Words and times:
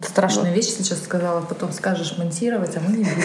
Страшную 0.00 0.54
вещь 0.54 0.68
сейчас 0.68 1.02
сказала, 1.02 1.42
потом 1.42 1.72
скажешь 1.72 2.16
монтировать, 2.16 2.74
а 2.76 2.80
мы 2.80 2.96
не 2.96 3.04
будем. 3.04 3.20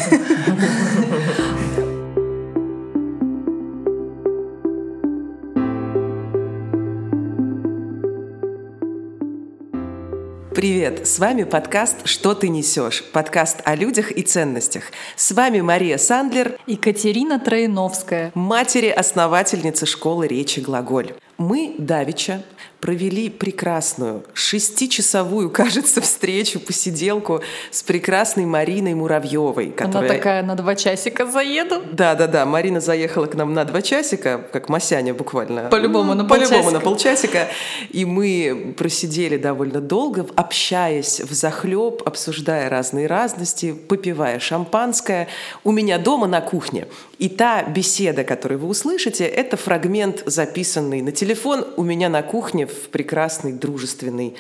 Привет! 10.54 11.08
С 11.08 11.20
вами 11.20 11.44
подкаст 11.44 12.06
«Что 12.06 12.34
ты 12.34 12.50
несешь?» 12.50 13.04
Подкаст 13.12 13.62
о 13.64 13.76
людях 13.76 14.12
и 14.12 14.22
ценностях. 14.22 14.86
С 15.16 15.32
вами 15.32 15.62
Мария 15.62 15.98
Сандлер 15.98 16.58
и 16.66 16.76
Катерина 16.76 17.40
Троиновская, 17.40 18.32
матери-основательницы 18.36 19.86
школы 19.86 20.28
речи 20.28 20.60
«Глаголь». 20.60 21.14
Мы, 21.38 21.76
Давича, 21.78 22.42
провели 22.86 23.32
прекрасную, 23.32 24.24
шестичасовую, 24.34 25.50
кажется, 25.62 26.02
встречу, 26.02 26.60
посиделку 26.60 27.42
с 27.72 27.82
прекрасной 27.82 28.46
Мариной 28.46 28.94
Муравьевой. 28.94 29.72
Которая... 29.72 30.08
Она 30.08 30.08
такая, 30.08 30.44
на 30.44 30.54
два 30.54 30.76
часика 30.76 31.26
заеду. 31.26 31.82
Да-да-да, 31.92 32.46
Марина 32.46 32.80
заехала 32.80 33.26
к 33.26 33.34
нам 33.34 33.56
на 33.56 33.66
два 33.66 33.82
часика, 33.82 34.40
как 34.54 34.70
Масяня 34.70 35.16
буквально. 35.16 35.70
По-любому 35.70 36.14
на 36.14 36.26
полчасика. 36.26 36.54
По-любому 36.54 36.78
на 36.78 36.80
полчасика. 36.80 37.48
И 37.90 38.06
мы 38.06 38.76
просидели 38.78 39.38
довольно 39.38 39.82
долго, 39.82 40.28
общаясь 40.36 41.22
в 41.22 41.34
захлеб, 41.34 42.04
обсуждая 42.06 42.70
разные 42.70 43.08
разности, 43.08 43.74
попивая 43.74 44.38
шампанское. 44.38 45.28
У 45.64 45.72
меня 45.72 45.98
дома 45.98 46.28
на 46.28 46.40
кухне. 46.40 46.86
И 47.18 47.30
та 47.30 47.64
беседа, 47.64 48.24
которую 48.24 48.60
вы 48.60 48.68
услышите, 48.68 49.26
это 49.26 49.58
фрагмент, 49.58 50.22
записанный 50.28 51.02
на 51.02 51.12
телефон 51.12 51.66
у 51.78 51.84
меня 51.84 52.10
на 52.10 52.22
кухне 52.22 52.68
в 52.68 52.75
прекрасной 52.90 53.54
дружественной 53.54 54.36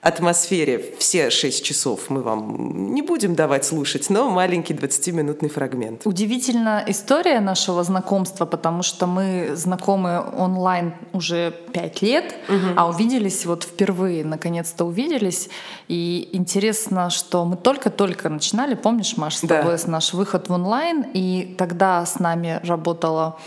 атмосфере 0.00 0.94
все 0.98 1.28
шесть 1.28 1.64
часов 1.64 2.08
мы 2.08 2.22
вам 2.22 2.94
не 2.94 3.02
будем 3.02 3.34
давать 3.34 3.64
слушать, 3.64 4.10
но 4.10 4.30
маленький 4.30 4.72
20-минутный 4.72 5.48
фрагмент. 5.48 6.02
Удивительная 6.04 6.84
история 6.86 7.40
нашего 7.40 7.82
знакомства, 7.82 8.46
потому 8.46 8.82
что 8.82 9.06
мы 9.06 9.50
знакомы 9.54 10.22
онлайн 10.36 10.94
уже 11.12 11.52
пять 11.72 12.00
лет, 12.00 12.32
угу. 12.48 12.74
а 12.76 12.88
увиделись 12.88 13.44
вот 13.44 13.64
впервые, 13.64 14.24
наконец-то 14.24 14.84
увиделись. 14.84 15.48
И 15.88 16.28
интересно, 16.32 17.10
что 17.10 17.44
мы 17.44 17.56
только-только 17.56 18.28
начинали, 18.28 18.74
помнишь, 18.74 19.16
Маш, 19.16 19.36
с 19.36 19.40
да. 19.42 19.58
тобой 19.58 19.76
наш 19.86 20.12
выход 20.12 20.48
в 20.48 20.52
онлайн, 20.52 21.06
и 21.12 21.56
тогда 21.58 22.06
с 22.06 22.20
нами 22.20 22.60
работала 22.62 23.38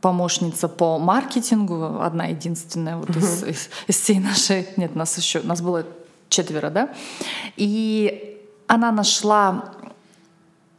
помощница 0.00 0.68
по 0.68 0.98
маркетингу, 0.98 2.00
одна 2.00 2.26
единственная 2.26 2.96
вот 2.96 3.10
из, 3.10 3.42
из, 3.44 3.70
из 3.86 3.96
всей 3.96 4.18
нашей, 4.18 4.68
нет, 4.76 4.94
нас 4.94 5.16
еще, 5.18 5.40
нас 5.40 5.60
было 5.60 5.84
четверо, 6.28 6.70
да, 6.70 6.94
и 7.56 8.40
она 8.66 8.92
нашла 8.92 9.72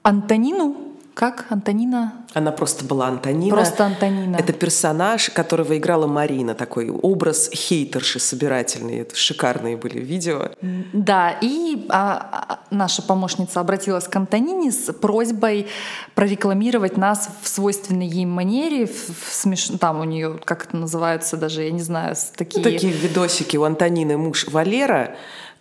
Антонину, 0.04 0.76
как? 1.14 1.46
Антонина? 1.50 2.25
Она 2.36 2.52
просто 2.52 2.84
была 2.84 3.08
Антонина. 3.08 3.56
Просто 3.56 3.86
Антонина. 3.86 4.36
Это 4.36 4.52
персонаж, 4.52 5.30
которого 5.30 5.78
играла 5.78 6.06
Марина, 6.06 6.54
такой 6.54 6.90
образ 6.90 7.50
хейтерши 7.50 8.20
собирательный. 8.20 9.00
Это 9.00 9.16
шикарные 9.16 9.78
были 9.78 10.00
видео. 10.00 10.52
Да, 10.92 11.38
и 11.42 11.86
а, 11.88 12.60
а, 12.60 12.60
наша 12.72 13.02
помощница 13.02 13.62
обратилась 13.62 14.10
к 14.10 14.16
Антонине 14.18 14.74
с 14.74 14.92
просьбой 14.92 15.68
прорекламировать 16.14 16.98
нас 16.98 17.30
в 17.42 17.48
свойственной 17.48 18.08
ей 18.08 18.26
манере. 18.26 18.86
В, 18.86 19.30
в 19.30 19.34
смеш... 19.34 19.70
Там 19.80 20.02
у 20.02 20.04
нее, 20.04 20.38
как 20.44 20.66
это 20.66 20.76
называется, 20.76 21.38
даже 21.38 21.64
я 21.64 21.72
не 21.72 21.82
знаю, 21.82 22.18
такие... 22.36 22.58
Ну, 22.58 22.70
такие 22.70 22.92
видосики 22.92 23.56
у 23.56 23.64
Антонины 23.64 24.18
муж 24.18 24.46
Валера 24.50 25.16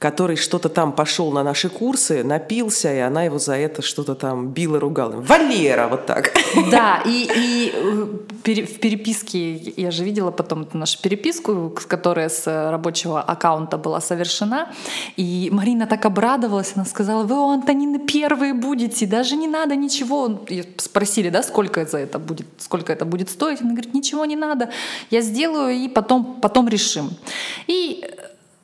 который 0.04 0.36
что-то 0.36 0.68
там 0.68 0.92
пошел 0.92 1.32
на 1.32 1.42
наши 1.42 1.70
курсы, 1.70 2.24
напился, 2.24 2.92
и 2.92 2.98
она 2.98 3.24
его 3.24 3.38
за 3.38 3.56
это 3.56 3.80
что-то 3.80 4.14
там 4.14 4.50
била, 4.50 4.78
ругала. 4.78 5.12
Валера, 5.12 5.88
вот 5.88 6.04
так. 6.04 6.30
Да, 6.70 7.02
и, 7.04 7.28
и 7.36 7.72
э, 7.74 8.62
в 8.62 8.78
переписке, 8.78 9.54
я 9.54 9.90
же 9.90 10.04
видела 10.04 10.30
потом 10.30 10.68
нашу 10.72 11.00
переписку, 11.00 11.74
которая 11.88 12.28
с 12.28 12.46
рабочего 12.70 13.20
аккаунта 13.20 13.78
была 13.78 14.00
совершена, 14.00 14.68
и 15.16 15.48
Марина 15.52 15.86
так 15.86 16.04
обрадовалась, 16.04 16.72
она 16.74 16.84
сказала, 16.84 17.24
вы 17.24 17.38
у 17.38 17.50
Антонины 17.50 17.98
первые 17.98 18.54
будете, 18.54 19.06
даже 19.06 19.36
не 19.36 19.48
надо 19.48 19.76
ничего. 19.76 20.44
И 20.48 20.64
спросили, 20.76 21.30
да, 21.30 21.42
сколько 21.42 21.84
за 21.86 21.98
это 21.98 22.18
будет, 22.18 22.46
сколько 22.58 22.92
это 22.92 23.04
будет 23.04 23.30
стоить? 23.30 23.60
Она 23.60 23.70
говорит, 23.70 23.94
ничего 23.94 24.24
не 24.24 24.36
надо, 24.36 24.70
я 25.10 25.20
сделаю, 25.20 25.74
и 25.74 25.88
потом, 25.88 26.38
потом 26.40 26.68
решим. 26.68 27.10
И 27.66 28.04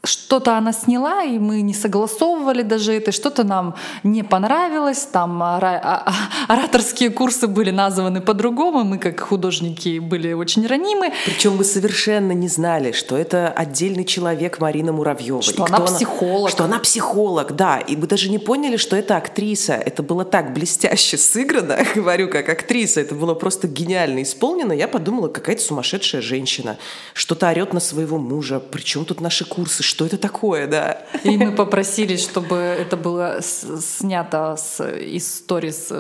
что-то 0.02 0.56
она 0.56 0.72
сняла, 0.72 1.24
и 1.24 1.38
мы 1.38 1.60
не 1.60 1.74
согласовывали 1.74 2.62
даже 2.62 2.94
это, 2.94 3.12
что-то 3.12 3.44
нам 3.44 3.74
не 4.02 4.22
понравилось, 4.22 5.06
там 5.12 5.42
ораторские 5.42 7.10
курсы 7.10 7.46
были 7.46 7.70
названы 7.70 8.22
по-другому, 8.22 8.82
мы 8.84 8.98
как 8.98 9.20
художники 9.20 9.98
были 9.98 10.32
очень 10.32 10.66
ранимы. 10.66 11.12
Причем 11.26 11.56
мы 11.56 11.64
совершенно 11.64 12.32
не 12.32 12.48
знали, 12.48 12.92
что 12.92 13.16
это 13.16 13.48
отдельный 13.48 14.04
человек 14.04 14.58
Марина 14.58 14.92
Муравьева. 14.92 15.42
Что 15.42 15.64
она 15.64 15.80
психолог. 15.80 16.40
Она, 16.40 16.50
что 16.50 16.64
она 16.64 16.78
психолог, 16.78 17.54
да. 17.54 17.78
И 17.78 17.94
мы 17.96 18.06
даже 18.06 18.30
не 18.30 18.38
поняли, 18.38 18.78
что 18.78 18.96
это 18.96 19.16
актриса. 19.16 19.74
Это 19.74 20.02
было 20.02 20.24
так 20.24 20.54
блестяще 20.54 21.18
сыграно, 21.18 21.78
говорю, 21.94 22.28
как 22.30 22.48
актриса. 22.48 23.00
Это 23.02 23.14
было 23.14 23.34
просто 23.34 23.68
гениально 23.68 24.22
исполнено. 24.22 24.72
Я 24.72 24.88
подумала, 24.88 25.28
какая-то 25.28 25.62
сумасшедшая 25.62 26.22
женщина. 26.22 26.78
Что-то 27.12 27.48
орет 27.48 27.74
на 27.74 27.80
своего 27.80 28.16
мужа. 28.16 28.60
Причем 28.60 29.04
тут 29.04 29.20
наши 29.20 29.44
курсы? 29.44 29.82
Что 29.90 30.06
это 30.06 30.18
такое, 30.18 30.66
да. 30.68 31.02
И 31.24 31.36
мы 31.36 31.52
попросили, 31.52 32.16
чтобы 32.16 32.56
это 32.56 32.96
было 32.96 33.40
снято 33.42 34.56
с, 34.56 34.80
из 34.84 35.38
сторис. 35.38 35.92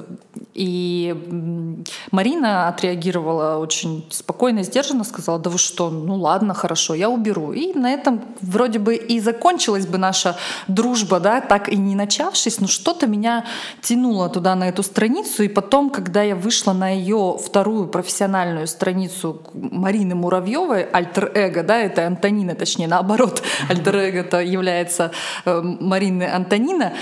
И 0.54 1.84
Марина 2.10 2.68
отреагировала 2.68 3.58
очень 3.58 4.04
спокойно 4.10 4.62
сдержанно, 4.62 5.04
сказала, 5.04 5.38
да 5.38 5.48
вы 5.48 5.58
что, 5.58 5.90
ну 5.90 6.16
ладно, 6.16 6.54
хорошо, 6.54 6.94
я 6.94 7.08
уберу. 7.08 7.52
И 7.52 7.72
на 7.72 7.90
этом 7.90 8.22
вроде 8.40 8.78
бы 8.78 8.96
и 8.96 9.20
закончилась 9.20 9.86
бы 9.86 9.98
наша 9.98 10.36
дружба, 10.66 11.20
да, 11.20 11.40
так 11.40 11.68
и 11.68 11.76
не 11.76 11.94
начавшись, 11.94 12.60
но 12.60 12.66
что-то 12.66 13.06
меня 13.06 13.44
тянуло 13.80 14.28
туда, 14.28 14.54
на 14.56 14.68
эту 14.68 14.82
страницу. 14.82 15.44
И 15.44 15.48
потом, 15.48 15.90
когда 15.90 16.22
я 16.22 16.34
вышла 16.34 16.72
на 16.72 16.90
ее 16.90 17.38
вторую 17.42 17.86
профессиональную 17.86 18.66
страницу 18.66 19.42
Марины 19.54 20.14
Муравьевой, 20.14 20.82
альтер-эго, 20.82 21.62
да, 21.62 21.78
это 21.78 22.06
Антонина, 22.06 22.54
точнее, 22.54 22.88
наоборот, 22.88 23.42
альтер 23.68 23.96
эго 23.96 24.40
является 24.42 25.12
э, 25.44 25.60
Марины 25.62 26.24
Антонина, 26.24 26.92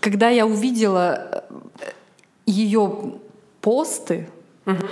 когда 0.00 0.28
я 0.28 0.46
увидела 0.46 1.42
э, 1.80 1.90
ее 2.52 3.14
посты, 3.60 4.28
угу. 4.66 4.86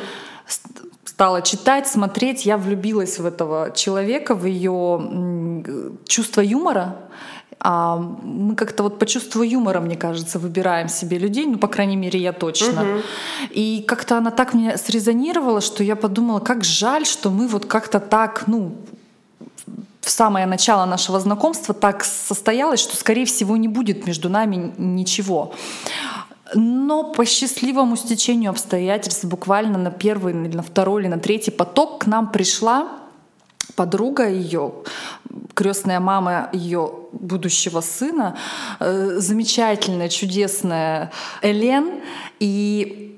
стала 1.05 1.43
читать, 1.43 1.87
смотреть, 1.87 2.47
я 2.47 2.57
влюбилась 2.57 3.19
в 3.19 3.27
этого 3.27 3.71
человека, 3.75 4.35
в 4.35 4.47
ее 4.47 5.95
чувство 6.07 6.41
юмора. 6.41 6.97
А 7.63 7.97
мы 7.99 8.55
как-то 8.57 8.83
вот 8.83 8.99
по 8.99 9.05
чувству 9.05 9.43
юмора, 9.43 9.81
мне 9.81 9.97
кажется, 9.97 10.39
выбираем 10.39 10.89
себе 10.89 11.19
людей, 11.19 11.45
ну, 11.45 11.59
по 11.59 11.69
крайней 11.69 11.97
мере, 11.97 12.19
я 12.19 12.33
точно. 12.33 12.83
Угу. 12.83 13.01
И 13.51 13.85
как-то 13.87 14.17
она 14.17 14.31
так 14.31 14.55
мне 14.55 14.79
срезонировала, 14.79 15.61
что 15.61 15.85
я 15.85 15.95
подумала, 15.95 16.41
как 16.41 16.65
жаль, 16.65 17.05
что 17.05 17.31
мы 17.31 17.47
вот 17.47 17.67
как-то 17.67 18.01
так, 18.01 18.45
ну, 18.47 18.73
в 20.01 20.11
самое 20.11 20.47
начало 20.47 20.87
нашего 20.87 21.21
знакомства 21.21 21.75
так 21.75 22.05
состоялось, 22.05 22.81
что, 22.81 22.97
скорее 22.97 23.27
всего, 23.27 23.57
не 23.57 23.69
будет 23.69 24.07
между 24.07 24.31
нами 24.31 24.73
ничего. 24.79 25.53
Но 26.55 27.13
по 27.13 27.25
счастливому 27.25 27.97
стечению 27.97 28.51
обстоятельств 28.51 29.25
буквально 29.25 29.79
на 29.79 29.91
первый, 29.91 30.35
на 30.35 30.63
второй 30.63 31.03
или 31.03 31.09
на 31.09 31.19
третий 31.19 31.51
поток 31.51 32.01
к 32.03 32.07
нам 32.07 32.31
пришла 32.33 32.89
подруга 33.77 34.29
ее, 34.29 34.73
крестная 35.55 36.01
мама 36.01 36.51
ее 36.53 36.93
будущего 37.13 37.81
сына, 37.81 38.37
э, 38.81 39.17
замечательная, 39.19 40.09
чудесная 40.09 41.13
Элен. 41.43 42.01
И 42.41 43.10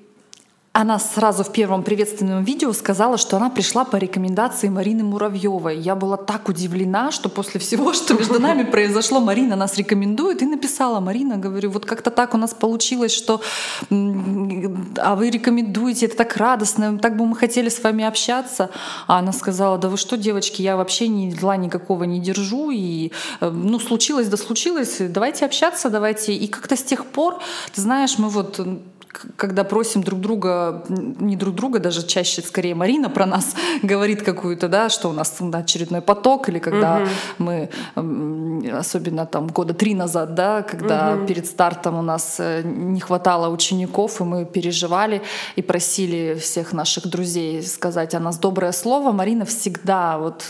она 0.74 0.98
сразу 0.98 1.44
в 1.44 1.52
первом 1.52 1.82
приветственном 1.82 2.44
видео 2.44 2.72
сказала, 2.72 3.18
что 3.18 3.36
она 3.36 3.50
пришла 3.50 3.84
по 3.84 3.96
рекомендации 3.96 4.70
Марины 4.70 5.04
Муравьевой. 5.04 5.78
Я 5.78 5.94
была 5.94 6.16
так 6.16 6.48
удивлена, 6.48 7.10
что 7.12 7.28
после 7.28 7.60
всего, 7.60 7.92
что 7.92 8.14
между 8.14 8.40
нами 8.40 8.62
произошло, 8.62 9.20
Марина 9.20 9.54
нас 9.54 9.76
рекомендует 9.76 10.40
и 10.40 10.46
написала. 10.46 11.00
Марина, 11.00 11.36
говорю, 11.36 11.70
вот 11.70 11.84
как-то 11.84 12.10
так 12.10 12.32
у 12.32 12.38
нас 12.38 12.54
получилось, 12.54 13.12
что 13.12 13.42
а 13.90 15.14
вы 15.14 15.28
рекомендуете, 15.28 16.06
это 16.06 16.16
так 16.16 16.38
радостно, 16.38 16.98
так 16.98 17.18
бы 17.18 17.26
мы 17.26 17.36
хотели 17.36 17.68
с 17.68 17.82
вами 17.82 18.04
общаться. 18.04 18.70
А 19.06 19.18
она 19.18 19.32
сказала, 19.32 19.76
да 19.76 19.90
вы 19.90 19.98
что, 19.98 20.16
девочки, 20.16 20.62
я 20.62 20.78
вообще 20.78 21.06
ни 21.06 21.30
зла 21.32 21.58
никакого 21.58 22.04
не 22.04 22.18
держу, 22.18 22.70
и 22.70 23.12
э, 23.40 23.50
ну 23.50 23.78
случилось, 23.78 24.28
да 24.28 24.38
случилось, 24.38 24.96
давайте 25.00 25.44
общаться, 25.44 25.90
давайте. 25.90 26.32
И 26.32 26.48
как-то 26.48 26.76
с 26.76 26.82
тех 26.82 27.04
пор, 27.04 27.40
ты 27.74 27.82
знаешь, 27.82 28.16
мы 28.16 28.30
вот 28.30 28.58
когда 29.36 29.64
просим 29.64 30.02
друг 30.02 30.20
друга, 30.20 30.84
не 30.88 31.36
друг 31.36 31.54
друга, 31.54 31.78
даже 31.78 32.06
чаще 32.06 32.42
скорее 32.42 32.74
Марина 32.74 33.10
про 33.10 33.26
нас 33.26 33.54
говорит 33.82 34.22
какую-то, 34.22 34.68
да, 34.68 34.88
что 34.88 35.08
у 35.08 35.12
нас 35.12 35.40
очередной 35.52 36.00
поток, 36.00 36.48
или 36.48 36.58
когда 36.58 36.96
угу. 36.96 37.08
мы, 37.38 37.70
особенно 38.72 39.26
там 39.26 39.48
года 39.48 39.74
три 39.74 39.94
назад, 39.94 40.34
да, 40.34 40.62
когда 40.62 41.14
угу. 41.14 41.26
перед 41.26 41.46
стартом 41.46 41.98
у 41.98 42.02
нас 42.02 42.36
э, 42.38 42.62
не 42.64 43.00
хватало 43.00 43.48
учеников, 43.48 44.20
и 44.20 44.24
мы 44.24 44.44
переживали 44.44 45.22
и 45.56 45.62
просили 45.62 46.34
всех 46.34 46.72
наших 46.72 47.06
друзей 47.06 47.62
сказать 47.62 48.14
о 48.14 48.20
нас 48.20 48.38
доброе 48.38 48.72
слово. 48.72 49.12
Марина 49.12 49.44
всегда, 49.44 50.18
вот 50.18 50.44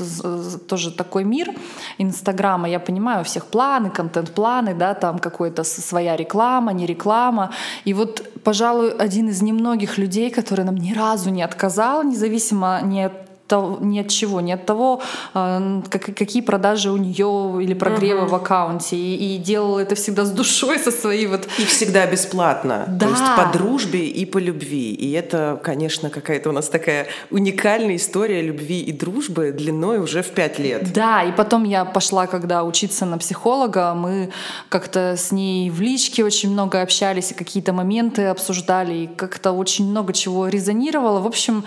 тоже 0.68 0.90
такой 0.90 1.24
мир 1.24 1.50
Инстаграма, 1.98 2.68
я 2.68 2.80
понимаю, 2.80 3.20
у 3.22 3.24
всех 3.24 3.46
планы, 3.46 3.90
контент-планы, 3.90 4.74
да, 4.74 4.94
там 4.94 5.18
какой-то 5.18 5.64
своя 5.64 6.16
реклама, 6.16 6.72
не 6.72 6.86
реклама. 6.86 7.50
И 7.84 7.94
вот 7.94 8.22
пожалуй, 8.52 8.92
один 8.92 9.30
из 9.30 9.40
немногих 9.40 9.96
людей, 9.96 10.30
который 10.30 10.66
нам 10.66 10.76
ни 10.76 10.92
разу 10.92 11.30
не 11.30 11.42
отказал, 11.42 12.04
независимо 12.04 12.82
не 12.82 13.04
от 13.04 13.31
ни 13.80 14.00
от 14.00 14.08
чего, 14.08 14.40
ни 14.40 14.52
от 14.52 14.66
того, 14.66 15.02
а, 15.34 15.82
какие 15.90 16.42
продажи 16.42 16.90
у 16.90 16.96
нее 16.96 17.62
или 17.62 17.74
прогревы 17.74 18.22
uh-huh. 18.22 18.28
в 18.28 18.34
аккаунте. 18.34 18.96
И, 18.96 19.36
и 19.36 19.38
делала 19.38 19.80
это 19.80 19.94
всегда 19.94 20.24
с 20.24 20.30
душой, 20.30 20.78
со 20.78 20.90
своей 20.90 21.26
вот... 21.26 21.48
И 21.58 21.64
всегда 21.64 22.06
бесплатно. 22.06 22.84
Да. 22.88 23.06
То 23.06 23.12
есть 23.12 23.24
по 23.36 23.58
дружбе 23.58 24.06
и 24.06 24.24
по 24.24 24.38
любви. 24.38 24.92
И 24.92 25.12
это, 25.12 25.60
конечно, 25.62 26.10
какая-то 26.10 26.50
у 26.50 26.52
нас 26.52 26.68
такая 26.68 27.06
уникальная 27.30 27.96
история 27.96 28.42
любви 28.42 28.80
и 28.80 28.92
дружбы 28.92 29.52
длиной 29.52 29.98
уже 29.98 30.22
в 30.22 30.30
пять 30.30 30.58
лет. 30.58 30.92
Да, 30.92 31.22
и 31.22 31.32
потом 31.32 31.64
я 31.64 31.84
пошла, 31.84 32.26
когда 32.26 32.64
учиться 32.64 33.04
на 33.06 33.18
психолога, 33.18 33.94
мы 33.94 34.30
как-то 34.68 35.16
с 35.16 35.32
ней 35.32 35.70
в 35.70 35.80
личке 35.80 36.24
очень 36.24 36.50
много 36.50 36.80
общались, 36.80 37.30
и 37.30 37.34
какие-то 37.34 37.72
моменты 37.72 38.26
обсуждали, 38.26 38.94
и 38.94 39.06
как-то 39.06 39.52
очень 39.52 39.90
много 39.90 40.12
чего 40.12 40.48
резонировало. 40.48 41.20
В 41.20 41.26
общем, 41.26 41.64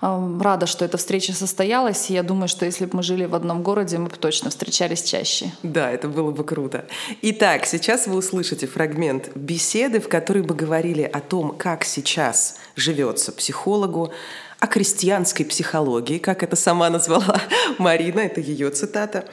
рада, 0.00 0.66
что 0.66 0.84
эта 0.84 0.96
встреча 0.96 1.32
состоялась. 1.32 2.10
И 2.10 2.14
я 2.14 2.22
думаю, 2.22 2.48
что 2.48 2.64
если 2.64 2.86
бы 2.86 2.96
мы 2.96 3.02
жили 3.02 3.24
в 3.24 3.34
одном 3.34 3.62
городе, 3.62 3.98
мы 3.98 4.08
бы 4.08 4.16
точно 4.16 4.50
встречались 4.50 5.02
чаще. 5.02 5.52
Да, 5.62 5.90
это 5.90 6.08
было 6.08 6.30
бы 6.30 6.44
круто. 6.44 6.86
Итак, 7.22 7.66
сейчас 7.66 8.06
вы 8.06 8.16
услышите 8.16 8.66
фрагмент 8.66 9.30
беседы, 9.34 10.00
в 10.00 10.08
которой 10.08 10.42
мы 10.42 10.54
говорили 10.54 11.02
о 11.02 11.20
том, 11.20 11.54
как 11.56 11.84
сейчас 11.84 12.56
живется 12.76 13.32
психологу, 13.32 14.12
о 14.60 14.66
крестьянской 14.66 15.44
психологии, 15.44 16.18
как 16.18 16.42
это 16.42 16.56
сама 16.56 16.88
назвала 16.88 17.40
Марина, 17.78 18.20
это 18.20 18.40
ее 18.40 18.70
цитата. 18.70 19.28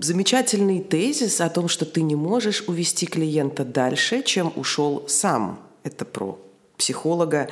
Замечательный 0.00 0.80
тезис 0.80 1.40
о 1.40 1.48
том, 1.50 1.68
что 1.68 1.84
ты 1.84 2.02
не 2.02 2.16
можешь 2.16 2.64
увести 2.66 3.06
клиента 3.06 3.64
дальше, 3.64 4.22
чем 4.22 4.52
ушел 4.56 5.04
сам. 5.06 5.60
Это 5.84 6.04
про 6.04 6.38
психолога 6.76 7.48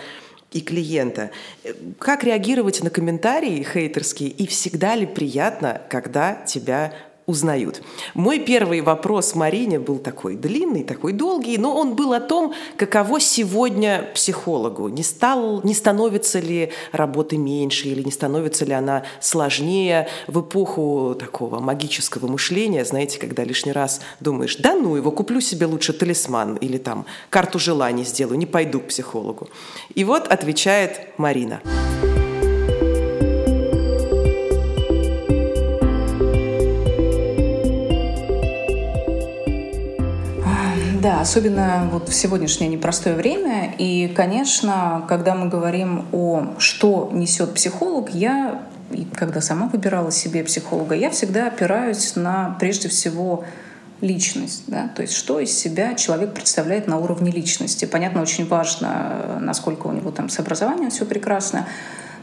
и 0.53 0.61
клиента. 0.61 1.31
Как 1.99 2.25
реагировать 2.25 2.83
на 2.83 2.91
комментарии 2.91 3.63
хейтерские 3.63 4.31
и 4.31 4.47
всегда 4.47 4.95
ли 4.95 5.07
приятно, 5.07 5.83
когда 5.89 6.35
тебя 6.35 6.93
узнают. 7.27 7.83
Мой 8.15 8.39
первый 8.39 8.81
вопрос 8.81 9.35
Марине 9.35 9.79
был 9.79 9.99
такой 9.99 10.37
длинный, 10.37 10.85
такой 10.85 11.13
долгий, 11.13 11.59
но 11.59 11.77
он 11.77 11.95
был 11.95 12.13
о 12.13 12.21
том, 12.21 12.55
каково 12.77 13.21
сегодня 13.21 14.09
психологу. 14.15 14.89
Не, 14.89 15.03
стал, 15.03 15.61
не 15.63 15.75
становится 15.75 16.39
ли 16.39 16.71
работы 16.93 17.37
меньше 17.37 17.89
или 17.89 18.03
не 18.03 18.13
становится 18.13 18.65
ли 18.65 18.73
она 18.73 19.05
сложнее 19.21 20.09
в 20.27 20.41
эпоху 20.41 21.17
такого 21.19 21.61
магического 21.61 22.29
мышления, 22.29 22.85
знаете, 22.85 23.19
когда 23.19 23.45
лишний 23.45 23.73
раз 23.73 24.01
думаешь, 24.21 24.57
да 24.57 24.75
ну 24.75 24.97
его, 24.97 25.11
куплю 25.11 25.41
себе 25.41 25.67
лучше 25.67 25.93
талисман 25.93 26.57
или 26.57 26.79
там 26.79 27.07
карту 27.31 27.59
желаний 27.59 28.05
сделаю, 28.05 28.39
не 28.39 28.47
пойду 28.47 28.81
к 28.81 28.89
психологу. 28.89 29.49
И 29.95 30.05
вот 30.05 30.29
отвечает 30.29 31.19
Марина. 31.19 31.37
Марина. 31.37 32.26
Особенно 41.27 41.89
вот 41.91 42.09
в 42.09 42.15
сегодняшнее 42.15 42.69
непростое 42.69 43.17
время. 43.17 43.75
И, 43.79 44.07
конечно, 44.15 45.05
когда 45.09 45.35
мы 45.35 45.49
говорим 45.49 46.07
о 46.13 46.55
что 46.59 47.11
несет 47.13 47.53
психолог, 47.53 48.11
я, 48.15 48.63
когда 49.13 49.41
сама 49.41 49.67
выбирала 49.67 50.13
себе 50.13 50.45
психолога, 50.45 50.95
я 50.95 51.11
всегда 51.11 51.49
опираюсь 51.49 52.15
на, 52.15 52.57
прежде 52.61 52.89
всего, 52.89 53.45
личность, 54.03 54.65
да, 54.67 54.89
то 54.95 55.01
есть 55.01 55.15
что 55.15 55.41
из 55.41 55.57
себя 55.57 55.95
человек 55.95 56.35
представляет 56.35 56.87
на 56.87 56.99
уровне 56.99 57.33
личности. 57.33 57.87
Понятно, 57.87 58.21
очень 58.21 58.47
важно, 58.47 59.39
насколько 59.41 59.87
у 59.87 59.93
него 59.93 60.11
там 60.11 60.29
с 60.29 60.39
образованием 60.39 60.91
все 60.91 61.07
прекрасно, 61.07 61.67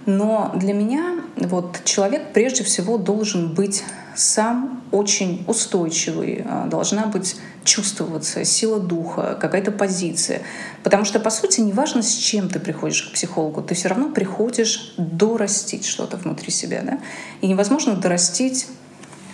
но 0.05 0.51
для 0.55 0.73
меня 0.73 1.15
вот 1.35 1.81
человек 1.83 2.31
прежде 2.31 2.63
всего 2.63 3.00
должен 3.00 3.55
быть 3.55 3.83
сам 4.15 4.83
очень 4.91 5.44
устойчивый, 5.47 6.45
а, 6.47 6.67
должна 6.67 7.07
быть 7.07 7.38
чувствоваться 7.63 8.44
сила 8.45 8.80
духа, 8.80 9.38
какая-то 9.39 9.71
позиция. 9.71 10.42
Потому 10.83 11.06
что, 11.06 11.19
по 11.19 11.30
сути, 11.30 11.62
неважно, 11.62 12.01
с 12.01 12.13
чем 12.15 12.50
ты 12.50 12.60
приходишь 12.60 13.04
к 13.04 13.13
психологу, 13.13 13.62
ты 13.62 13.75
все 13.75 13.89
равно 13.89 14.10
приходишь 14.10 14.94
дорастить 14.98 15.86
что-то 15.86 16.18
внутри 16.18 16.51
себя. 16.51 16.81
Да? 16.83 17.00
И 17.42 17.48
невозможно 17.48 17.95
дорастить 17.95 18.68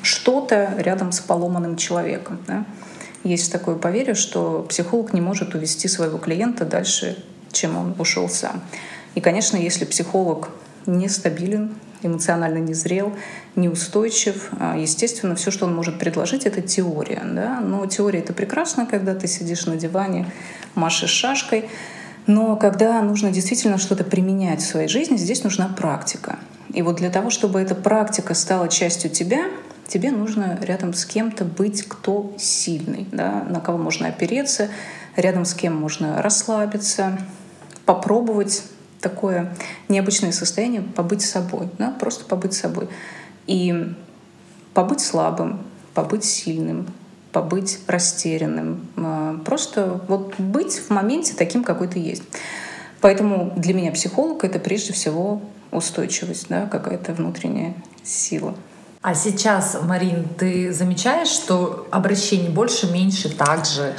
что-то 0.02 0.74
рядом 0.78 1.12
с 1.12 1.20
поломанным 1.20 1.76
человеком. 1.78 2.40
Да? 2.48 2.66
Есть 3.24 3.52
такое 3.52 3.76
поверье, 3.76 4.16
что 4.16 4.66
психолог 4.70 5.14
не 5.14 5.22
может 5.22 5.54
увести 5.56 5.88
своего 5.88 6.18
клиента 6.18 6.66
дальше, 6.66 7.22
чем 7.52 7.78
он 7.78 7.96
ушел 8.00 8.30
сам. 8.30 8.62
И, 9.16 9.22
конечно, 9.22 9.58
если 9.58 9.86
психолог 9.86 10.50
нестабилен, 10.86 11.76
эмоционально 12.02 12.60
незрел, 12.60 13.14
неустойчив. 13.56 14.50
А, 14.60 14.78
естественно, 14.78 15.36
все, 15.36 15.52
что 15.52 15.66
он 15.66 15.76
может 15.76 16.00
предложить, 16.00 16.46
это 16.46 16.62
теория. 16.62 17.22
Да? 17.26 17.60
Но 17.60 17.86
теория— 17.86 18.20
это 18.22 18.34
прекрасно, 18.34 18.86
когда 18.86 19.16
ты 19.16 19.28
сидишь 19.28 19.66
на 19.66 19.76
диване, 19.76 20.32
машешь 20.76 21.10
шашкой. 21.10 21.66
Но 22.28 22.56
когда 22.56 23.02
нужно 23.02 23.32
действительно 23.32 23.78
что-то 23.78 24.04
применять 24.04 24.62
в 24.62 24.66
своей 24.66 24.88
жизни, 24.88 25.18
здесь 25.18 25.44
нужна 25.44 25.68
практика. 25.68 26.40
И 26.74 26.82
вот 26.82 26.98
для 26.98 27.10
того, 27.10 27.30
чтобы 27.30 27.60
эта 27.60 27.74
практика 27.74 28.34
стала 28.36 28.70
частью 28.70 29.10
тебя, 29.10 29.46
тебе 29.88 30.12
нужно 30.12 30.60
рядом 30.62 30.94
с 30.94 31.06
кем-то 31.06 31.44
быть, 31.44 31.84
кто 31.88 32.34
сильный, 32.38 33.08
да? 33.12 33.44
на 33.50 33.60
кого 33.60 33.78
можно 33.80 34.08
опереться, 34.08 34.70
рядом 35.16 35.46
с 35.46 35.56
кем 35.56 35.76
можно 35.76 36.22
расслабиться, 36.22 37.18
попробовать 37.86 38.64
такое 39.02 39.56
необычное 39.88 40.32
состояние 40.32 40.82
побыть 40.82 41.22
собой, 41.22 41.70
да, 41.78 41.92
просто 41.92 42.26
побыть 42.26 42.54
собой. 42.54 42.90
И 43.48 43.94
побыть 44.74 45.02
слабым, 45.02 45.62
побыть 45.94 46.24
сильным, 46.24 46.88
побыть 47.32 47.80
растерянным, 47.88 48.88
а, 48.98 49.40
просто 49.46 50.02
вот 50.08 50.40
быть 50.40 50.80
в 50.80 50.90
моменте 50.90 51.34
таким, 51.36 51.64
какой 51.64 51.88
ты 51.88 52.00
есть. 52.00 52.24
Поэтому 53.02 53.54
для 53.56 53.74
меня 53.74 53.92
психолог— 53.92 54.44
это 54.46 54.60
прежде 54.60 54.94
всего 54.94 55.42
устойчивость, 55.72 56.48
да, 56.50 56.66
какая-то 56.66 57.14
внутренняя 57.14 57.76
сила. 58.04 58.56
А 59.02 59.14
сейчас, 59.14 59.78
Марин, 59.82 60.28
ты 60.38 60.74
замечаешь, 60.74 61.30
что 61.30 61.88
обращений 61.92 62.50
больше, 62.50 62.92
меньше, 62.92 63.30
так 63.30 63.66
же? 63.66 63.96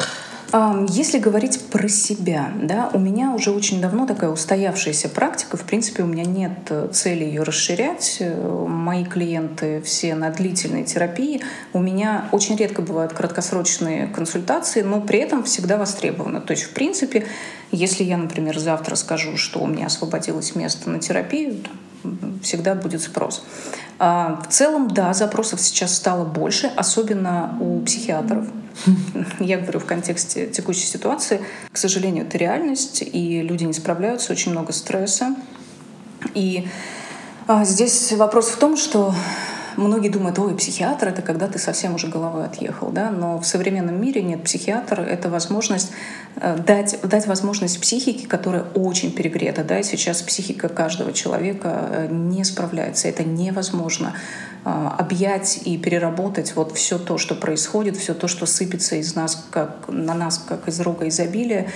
Если 0.88 1.18
говорить 1.18 1.60
про 1.70 1.88
себя, 1.88 2.52
да, 2.60 2.90
у 2.92 2.98
меня 2.98 3.32
уже 3.32 3.52
очень 3.52 3.80
давно 3.80 4.06
такая 4.06 4.30
устоявшаяся 4.30 5.08
практика. 5.08 5.56
В 5.56 5.62
принципе, 5.62 6.02
у 6.02 6.06
меня 6.06 6.24
нет 6.24 6.52
э, 6.70 6.88
цели 6.92 7.24
ее 7.24 7.44
расширять. 7.44 8.16
Э, 8.18 8.66
мои 8.66 9.04
клиенты 9.04 9.80
все 9.82 10.16
на 10.16 10.30
длительной 10.30 10.84
терапии. 10.84 11.40
У 11.72 11.78
меня 11.78 12.28
очень 12.32 12.56
редко 12.56 12.82
бывают 12.82 13.12
краткосрочные 13.12 14.08
консультации, 14.08 14.82
но 14.82 15.00
при 15.00 15.20
этом 15.20 15.44
всегда 15.44 15.76
востребованы. 15.76 16.40
То 16.40 16.50
есть, 16.50 16.64
в 16.64 16.70
принципе, 16.70 17.26
если 17.70 18.02
я, 18.02 18.16
например, 18.16 18.58
завтра 18.58 18.96
скажу, 18.96 19.36
что 19.36 19.60
у 19.60 19.68
меня 19.68 19.86
освободилось 19.86 20.56
место 20.56 20.90
на 20.90 20.98
терапию, 20.98 21.58
всегда 22.42 22.74
будет 22.74 23.02
спрос. 23.02 23.44
А, 23.98 24.40
в 24.42 24.52
целом, 24.52 24.88
да, 24.88 25.12
запросов 25.12 25.60
сейчас 25.60 25.94
стало 25.94 26.24
больше, 26.24 26.70
особенно 26.76 27.56
у 27.60 27.80
психиатров. 27.80 28.46
Я 29.40 29.58
говорю 29.58 29.80
в 29.80 29.84
контексте 29.84 30.46
текущей 30.46 30.86
ситуации. 30.86 31.40
К 31.70 31.76
сожалению, 31.76 32.26
это 32.26 32.38
реальность, 32.38 33.02
и 33.02 33.42
люди 33.42 33.64
не 33.64 33.72
справляются, 33.72 34.32
очень 34.32 34.52
много 34.52 34.72
стресса. 34.72 35.34
И 36.34 36.68
а, 37.46 37.64
здесь 37.64 38.12
вопрос 38.12 38.48
в 38.48 38.56
том, 38.56 38.76
что 38.76 39.14
многие 39.76 40.08
думают, 40.08 40.38
ой, 40.38 40.54
психиатр— 40.56 41.08
это 41.10 41.22
когда 41.22 41.48
ты 41.48 41.58
совсем 41.58 41.94
уже 41.94 42.08
головой 42.08 42.44
отъехал, 42.44 42.90
да, 42.90 43.10
но 43.10 43.38
в 43.38 43.46
современном 43.46 44.00
мире 44.00 44.22
нет, 44.22 44.42
психиатр— 44.42 45.00
это 45.10 45.28
возможность 45.28 45.90
э, 46.36 46.56
дать, 46.66 46.98
дать 47.02 47.26
возможность 47.26 47.80
психике, 47.80 48.26
которая 48.26 48.64
очень 48.74 49.12
перегрета, 49.12 49.64
да, 49.64 49.78
и 49.78 49.82
сейчас 49.82 50.22
психика 50.22 50.68
каждого 50.68 51.12
человека 51.12 51.88
э, 51.90 52.08
не 52.10 52.44
справляется, 52.44 53.08
это 53.08 53.24
невозможно 53.24 54.14
э, 54.64 54.70
объять 54.98 55.60
и 55.64 55.78
переработать 55.78 56.54
вот 56.56 56.76
все 56.76 56.98
то, 56.98 57.18
что 57.18 57.34
происходит, 57.34 57.96
все 57.96 58.14
то, 58.14 58.28
что 58.28 58.46
сыпется 58.46 58.96
из 58.96 59.14
нас, 59.14 59.46
как, 59.50 59.88
на 59.88 60.14
нас, 60.14 60.38
как 60.38 60.68
из 60.68 60.80
рога 60.80 61.08
изобилия, 61.08 61.68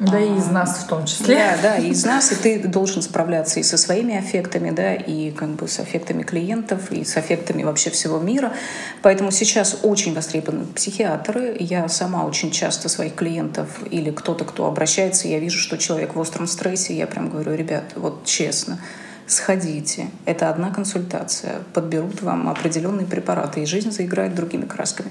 Да, 0.00 0.18
и 0.18 0.34
из 0.38 0.46
нас 0.46 0.78
в 0.78 0.86
том 0.86 1.04
числе. 1.04 1.34
Да, 1.36 1.56
да, 1.62 1.76
и 1.76 1.90
из 1.90 2.06
нас, 2.06 2.32
и 2.32 2.34
ты 2.34 2.58
должен 2.66 3.02
справляться 3.02 3.60
и 3.60 3.62
со 3.62 3.76
своими 3.76 4.16
аффектами, 4.16 4.70
да, 4.70 4.94
и 4.94 5.30
как 5.30 5.50
бы 5.50 5.68
с 5.68 5.78
аффектами 5.78 6.22
клиентов, 6.22 6.90
и 6.90 7.04
с 7.04 7.18
аффектами 7.18 7.64
вообще 7.64 7.90
всего 7.90 8.18
мира. 8.18 8.50
Поэтому 9.02 9.30
сейчас 9.30 9.76
очень 9.82 10.14
востребованы 10.14 10.64
психиатры. 10.64 11.54
Я 11.60 11.86
сама 11.88 12.24
очень 12.24 12.50
часто 12.50 12.88
своих 12.88 13.14
клиентов 13.14 13.68
или 13.90 14.10
кто-то, 14.10 14.46
кто 14.46 14.66
обращается, 14.66 15.28
я 15.28 15.38
вижу, 15.38 15.58
что 15.58 15.76
человек 15.76 16.14
в 16.14 16.18
остром 16.18 16.46
стрессе, 16.46 16.96
я 16.96 17.06
прям 17.06 17.28
говорю, 17.28 17.54
ребят, 17.54 17.84
вот 17.94 18.24
честно, 18.24 18.78
сходите. 19.26 20.08
Это 20.24 20.48
одна 20.48 20.70
консультация. 20.70 21.56
Подберут 21.74 22.22
вам 22.22 22.48
определенные 22.48 23.06
препараты, 23.06 23.62
и 23.62 23.66
жизнь 23.66 23.92
заиграет 23.92 24.34
другими 24.34 24.64
красками. 24.64 25.10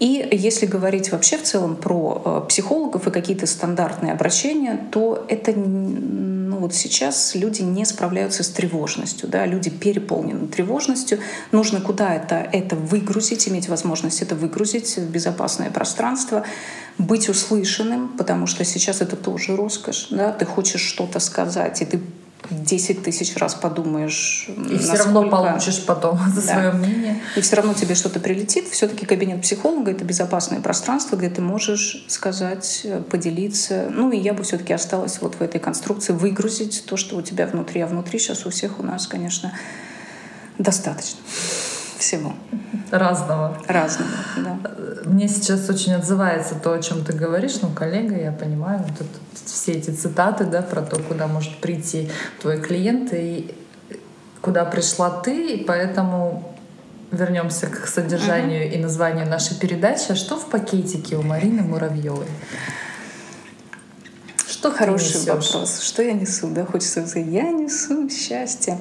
И 0.00 0.28
если 0.32 0.66
говорить 0.66 1.12
вообще 1.12 1.38
в 1.38 1.42
целом 1.42 1.76
про 1.76 2.22
э, 2.24 2.48
психологов 2.48 3.06
и 3.06 3.10
какие-то 3.10 3.46
стандартные 3.46 4.12
обращения, 4.12 4.88
то 4.90 5.24
это 5.28 5.52
ну 5.52 6.56
вот 6.58 6.74
сейчас 6.74 7.34
люди 7.34 7.62
не 7.62 7.84
справляются 7.84 8.42
с 8.42 8.48
тревожностью, 8.48 9.28
да, 9.28 9.46
люди 9.46 9.70
переполнены 9.70 10.46
тревожностью, 10.46 11.18
нужно 11.52 11.80
куда 11.80 12.14
это, 12.14 12.36
это 12.36 12.76
выгрузить, 12.76 13.48
иметь 13.48 13.68
возможность 13.68 14.22
это 14.22 14.34
выгрузить 14.34 14.96
в 14.96 15.10
безопасное 15.10 15.70
пространство, 15.70 16.44
быть 16.98 17.28
услышанным, 17.28 18.08
потому 18.16 18.46
что 18.46 18.64
сейчас 18.64 19.00
это 19.00 19.16
тоже 19.16 19.56
роскошь, 19.56 20.08
да, 20.10 20.32
ты 20.32 20.44
хочешь 20.44 20.82
что-то 20.82 21.18
сказать, 21.18 21.82
и 21.82 21.84
ты 21.84 22.00
10 22.50 23.02
тысяч 23.02 23.36
раз 23.36 23.54
подумаешь. 23.54 24.48
И 24.70 24.78
все 24.78 24.96
равно 24.96 25.28
получишь 25.28 25.84
потом 25.84 26.18
за 26.34 26.46
да. 26.46 26.52
свое 26.52 26.72
мнение. 26.72 27.20
И 27.36 27.40
все 27.40 27.56
равно 27.56 27.74
тебе 27.74 27.94
что-то 27.94 28.20
прилетит. 28.20 28.68
Все-таки 28.68 29.06
кабинет 29.06 29.42
психолога 29.42 29.90
это 29.90 30.04
безопасное 30.04 30.60
пространство, 30.60 31.16
где 31.16 31.30
ты 31.30 31.40
можешь 31.40 32.04
сказать, 32.08 32.86
поделиться. 33.10 33.88
Ну 33.90 34.10
и 34.10 34.18
я 34.18 34.34
бы 34.34 34.42
все-таки 34.42 34.72
осталась 34.72 35.20
вот 35.20 35.36
в 35.36 35.42
этой 35.42 35.60
конструкции, 35.60 36.12
выгрузить 36.12 36.84
то, 36.86 36.96
что 36.96 37.16
у 37.16 37.22
тебя 37.22 37.46
внутри. 37.46 37.80
А 37.80 37.86
внутри 37.86 38.18
сейчас 38.18 38.46
у 38.46 38.50
всех 38.50 38.78
у 38.78 38.82
нас, 38.82 39.06
конечно, 39.06 39.52
достаточно 40.58 41.18
всего. 41.98 42.34
Разного. 42.90 43.56
Разного, 43.66 44.10
да. 44.36 44.58
Мне 45.04 45.28
сейчас 45.28 45.68
очень 45.68 45.94
отзывается 45.94 46.54
то, 46.54 46.72
о 46.72 46.82
чем 46.82 47.04
ты 47.04 47.12
говоришь, 47.12 47.60
ну, 47.62 47.70
коллега, 47.70 48.16
я 48.16 48.32
понимаю, 48.32 48.80
вот 48.80 49.00
это, 49.00 49.44
все 49.44 49.72
эти 49.72 49.90
цитаты, 49.90 50.44
да, 50.44 50.62
про 50.62 50.82
то, 50.82 51.00
куда 51.00 51.26
может 51.26 51.58
прийти 51.58 52.10
твой 52.40 52.60
клиент 52.60 53.12
и 53.12 53.54
куда 54.40 54.64
пришла 54.64 55.10
ты, 55.10 55.54
и 55.56 55.64
поэтому 55.64 56.54
вернемся 57.10 57.66
к 57.66 57.86
содержанию 57.86 58.64
uh-huh. 58.64 58.74
и 58.74 58.78
названию 58.78 59.26
нашей 59.26 59.56
передачи. 59.56 60.12
А 60.12 60.14
что 60.14 60.36
в 60.36 60.46
пакетике 60.46 61.16
у 61.16 61.22
Марины 61.22 61.62
Муравьевой? 61.62 62.26
Что 64.46 64.70
Хороший 64.70 65.20
вопрос. 65.26 65.80
Что 65.80 66.02
я 66.02 66.12
несу? 66.12 66.48
Да, 66.48 66.64
хочется 66.64 67.06
сказать, 67.06 67.28
я 67.28 67.50
несу 67.50 68.08
счастье. 68.08 68.78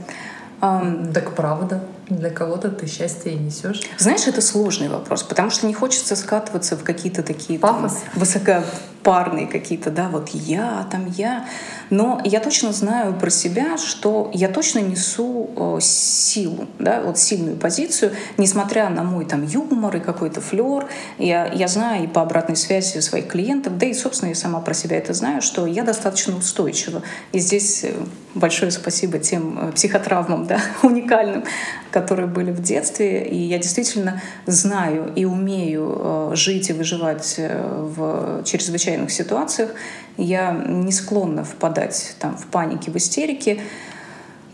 Um, 0.62 1.12
так 1.12 1.36
правда. 1.36 1.84
Для 2.10 2.30
кого-то 2.30 2.70
ты 2.70 2.88
счастье 2.88 3.34
и 3.34 3.36
несешь. 3.36 3.82
Знаешь, 3.98 4.28
это 4.28 4.42
сложный 4.42 4.90
вопрос, 4.90 5.24
потому 5.24 5.50
что 5.50 5.68
не 5.68 5.74
хочется 5.74 6.16
скатываться 6.16 6.76
в 6.76 6.84
какие-то 6.84 7.24
такие 7.24 7.58
там, 7.60 7.90
высокопарные 8.16 9.48
какие-то, 9.48 9.90
да, 9.90 10.10
вот 10.10 10.30
я, 10.30 10.86
там 10.92 11.06
я. 11.08 11.46
Но 11.90 12.20
я 12.26 12.42
точно 12.42 12.74
знаю 12.74 13.14
про 13.14 13.30
себя, 13.30 13.78
что 13.78 14.30
я 14.34 14.50
точно 14.50 14.80
несу 14.80 15.50
э, 15.56 15.78
силу, 15.82 16.68
да, 16.78 17.02
вот 17.02 17.18
сильную 17.18 17.56
позицию, 17.56 18.12
несмотря 18.38 18.90
на 18.90 19.04
мой 19.04 19.26
там 19.26 19.46
юмор 19.46 19.96
и 19.96 20.00
какой-то 20.00 20.42
флер. 20.42 20.88
Я, 21.18 21.48
я 21.54 21.68
знаю 21.68 22.04
и 22.04 22.08
по 22.08 22.22
обратной 22.22 22.58
связи 22.58 23.00
своих 23.00 23.28
клиентов, 23.28 23.78
да 23.78 23.86
и, 23.86 23.94
собственно, 23.94 24.30
я 24.30 24.36
сама 24.36 24.60
про 24.60 24.74
себя 24.74 24.98
это 24.98 25.14
знаю, 25.14 25.42
что 25.42 25.66
я 25.68 25.84
достаточно 25.84 26.36
устойчива. 26.36 27.02
И 27.32 27.40
здесь 27.40 27.84
э, 27.84 27.94
большое 28.36 28.72
спасибо 28.72 29.20
тем 29.20 29.70
э, 29.70 29.72
психотравмам, 29.72 30.48
да, 30.48 30.60
уникальным, 30.84 31.46
которые 31.94 32.28
были 32.28 32.52
в 32.52 32.62
детстве. 32.62 33.26
И 33.26 33.38
я 33.38 33.60
действительно 33.60 34.22
знаю 34.48 35.14
и 35.16 35.26
умею 35.26 36.32
жить 36.34 36.70
и 36.70 36.74
выживать 36.74 37.36
в 37.38 38.44
чрезвычайных 38.44 39.12
ситуациях. 39.12 39.70
Я 40.18 40.52
не 40.52 40.92
склонна 40.92 41.44
впадать 41.44 42.16
там, 42.20 42.36
в 42.36 42.48
панике, 42.48 42.92
в 42.92 42.98
истерике. 42.98 43.62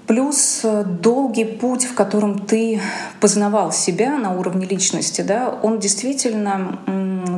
Плюс 0.08 0.62
э, 0.64 0.86
долгий 0.86 1.46
путь, 1.46 1.86
в 1.86 1.94
котором 1.94 2.40
ты 2.40 2.82
познавал 3.20 3.72
себя 3.72 4.18
на 4.18 4.34
уровне 4.34 4.66
личности, 4.66 5.22
да, 5.22 5.50
он 5.62 5.78
действительно 5.78 6.80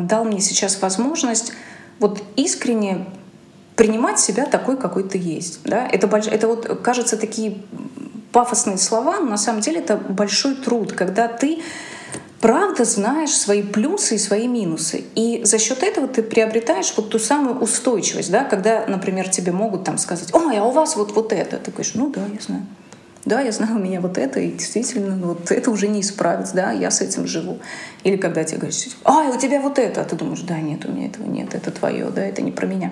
дал 0.08 0.24
мне 0.24 0.39
сейчас 0.39 0.81
возможность 0.81 1.51
вот 2.00 2.24
искренне 2.38 3.05
принимать 3.75 4.20
себя 4.20 4.46
такой, 4.46 4.77
какой 4.77 5.03
ты 5.03 5.17
есть. 5.17 5.60
Да? 5.65 5.86
Это, 5.86 6.08
больш... 6.08 6.27
это 6.27 6.48
вот, 6.48 6.81
кажется, 6.81 7.17
такие 7.17 7.58
пафосные 8.32 8.78
слова, 8.78 9.20
но 9.20 9.32
на 9.32 9.38
самом 9.38 9.62
деле 9.62 9.80
это 9.80 9.98
большой 9.98 10.56
труд, 10.56 10.94
когда 10.94 11.28
ты 11.28 11.60
правда 12.40 12.86
знаешь 12.86 13.32
свои 13.32 13.62
плюсы 13.62 14.16
и 14.16 14.18
свои 14.18 14.48
минусы. 14.48 15.04
И 15.16 15.42
за 15.44 15.60
счет 15.60 15.84
этого 15.84 16.08
ты 16.08 16.24
приобретаешь 16.24 16.94
вот 16.98 17.10
ту 17.10 17.20
самую 17.20 17.60
устойчивость, 17.60 18.32
да, 18.32 18.44
когда, 18.44 18.86
например, 18.88 19.30
тебе 19.30 19.52
могут 19.52 19.84
там 19.84 19.98
сказать, 19.98 20.34
ой, 20.34 20.58
а 20.58 20.64
у 20.64 20.72
вас 20.72 20.96
вот, 20.96 21.14
вот 21.14 21.32
это. 21.32 21.58
Ты 21.58 21.72
говоришь, 21.72 21.94
ну 21.94 22.10
да, 22.10 22.22
я 22.22 22.40
знаю. 22.42 22.66
Да, 23.24 23.40
я 23.42 23.51
знаю, 23.51 23.75
у 23.75 23.80
меня 23.80 24.01
вот 24.01 24.18
это, 24.18 24.40
и 24.40 24.51
действительно, 24.51 25.16
вот 25.16 25.51
это 25.51 25.70
уже 25.70 25.88
не 25.88 26.01
исправить, 26.01 26.51
да, 26.54 26.72
я 26.72 26.90
с 26.90 27.01
этим 27.01 27.28
живу. 27.28 27.60
Или 28.04 28.18
когда 28.18 28.44
тебе 28.44 28.58
говорят, 28.58 28.80
ай, 29.06 29.30
у 29.30 29.38
тебя 29.38 29.62
вот 29.62 29.78
это, 29.78 30.01
а 30.01 30.06
ты 30.06 30.16
думаешь, 30.16 30.42
да, 30.42 30.60
нет, 30.60 30.86
у 30.86 30.92
меня 30.92 31.06
этого 31.06 31.28
нет, 31.28 31.54
это 31.54 31.70
твое, 31.70 32.08
да, 32.10 32.25
это 32.25 32.42
не 32.42 32.51
про 32.51 32.66
меня. 32.66 32.92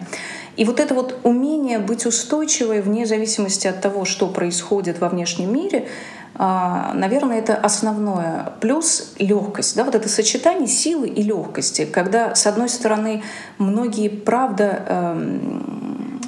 И 0.56 0.66
вот 0.66 0.80
это 0.80 0.94
вот 0.94 1.20
умение 1.24 1.80
быть 1.80 2.06
устойчивой 2.06 2.82
вне 2.82 3.08
зависимости 3.08 3.66
от 3.66 3.82
того, 3.82 4.06
что 4.06 4.28
происходит 4.28 5.00
во 5.00 5.10
внешнем 5.10 5.52
мире, 5.52 5.88
а, 6.36 6.94
наверное, 6.94 7.40
это 7.40 7.56
основное. 7.56 8.54
Плюс 8.62 9.14
легкость, 9.18 9.76
да, 9.76 9.84
вот 9.84 9.96
это 9.96 10.08
сочетание 10.10 10.68
силы 10.68 11.08
и 11.08 11.24
легкости, 11.24 11.86
когда, 11.86 12.36
с 12.36 12.46
одной 12.46 12.70
стороны, 12.70 13.24
многие, 13.58 14.10
правда, 14.10 14.84
эм, 14.88 16.22